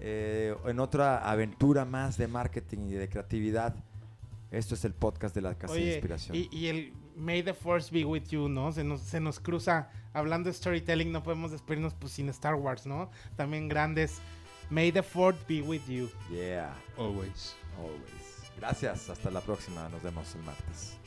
eh, 0.00 0.54
en 0.66 0.80
otra 0.80 1.18
aventura 1.30 1.84
más 1.84 2.16
de 2.16 2.28
marketing 2.28 2.88
y 2.88 2.92
de 2.94 3.08
creatividad. 3.08 3.74
Esto 4.50 4.74
es 4.74 4.84
el 4.84 4.92
podcast 4.94 5.34
de 5.34 5.40
la 5.40 5.54
Casa 5.56 5.74
de 5.74 5.92
Inspiración. 5.94 6.36
y, 6.36 6.48
y 6.52 6.66
el 6.68 6.92
May 7.16 7.42
the 7.42 7.54
Force 7.54 7.90
be 7.92 8.04
with 8.04 8.24
you, 8.28 8.48
¿no? 8.48 8.72
Se 8.72 8.84
nos, 8.84 9.00
se 9.00 9.20
nos 9.20 9.40
cruza, 9.40 9.88
hablando 10.12 10.48
de 10.48 10.54
storytelling, 10.54 11.10
no 11.12 11.22
podemos 11.22 11.50
despedirnos 11.50 11.94
pues 11.94 12.12
sin 12.12 12.28
Star 12.28 12.54
Wars, 12.54 12.86
¿no? 12.86 13.10
También 13.36 13.68
grandes. 13.68 14.18
May 14.70 14.90
the 14.92 15.02
Force 15.02 15.38
be 15.48 15.60
with 15.62 15.82
you. 15.88 16.08
Yeah, 16.30 16.74
Always. 16.96 17.54
always. 17.78 18.50
Gracias, 18.58 19.10
hasta 19.10 19.30
la 19.30 19.40
próxima. 19.40 19.88
Nos 19.88 20.02
vemos 20.02 20.34
el 20.34 20.42
martes. 20.42 20.98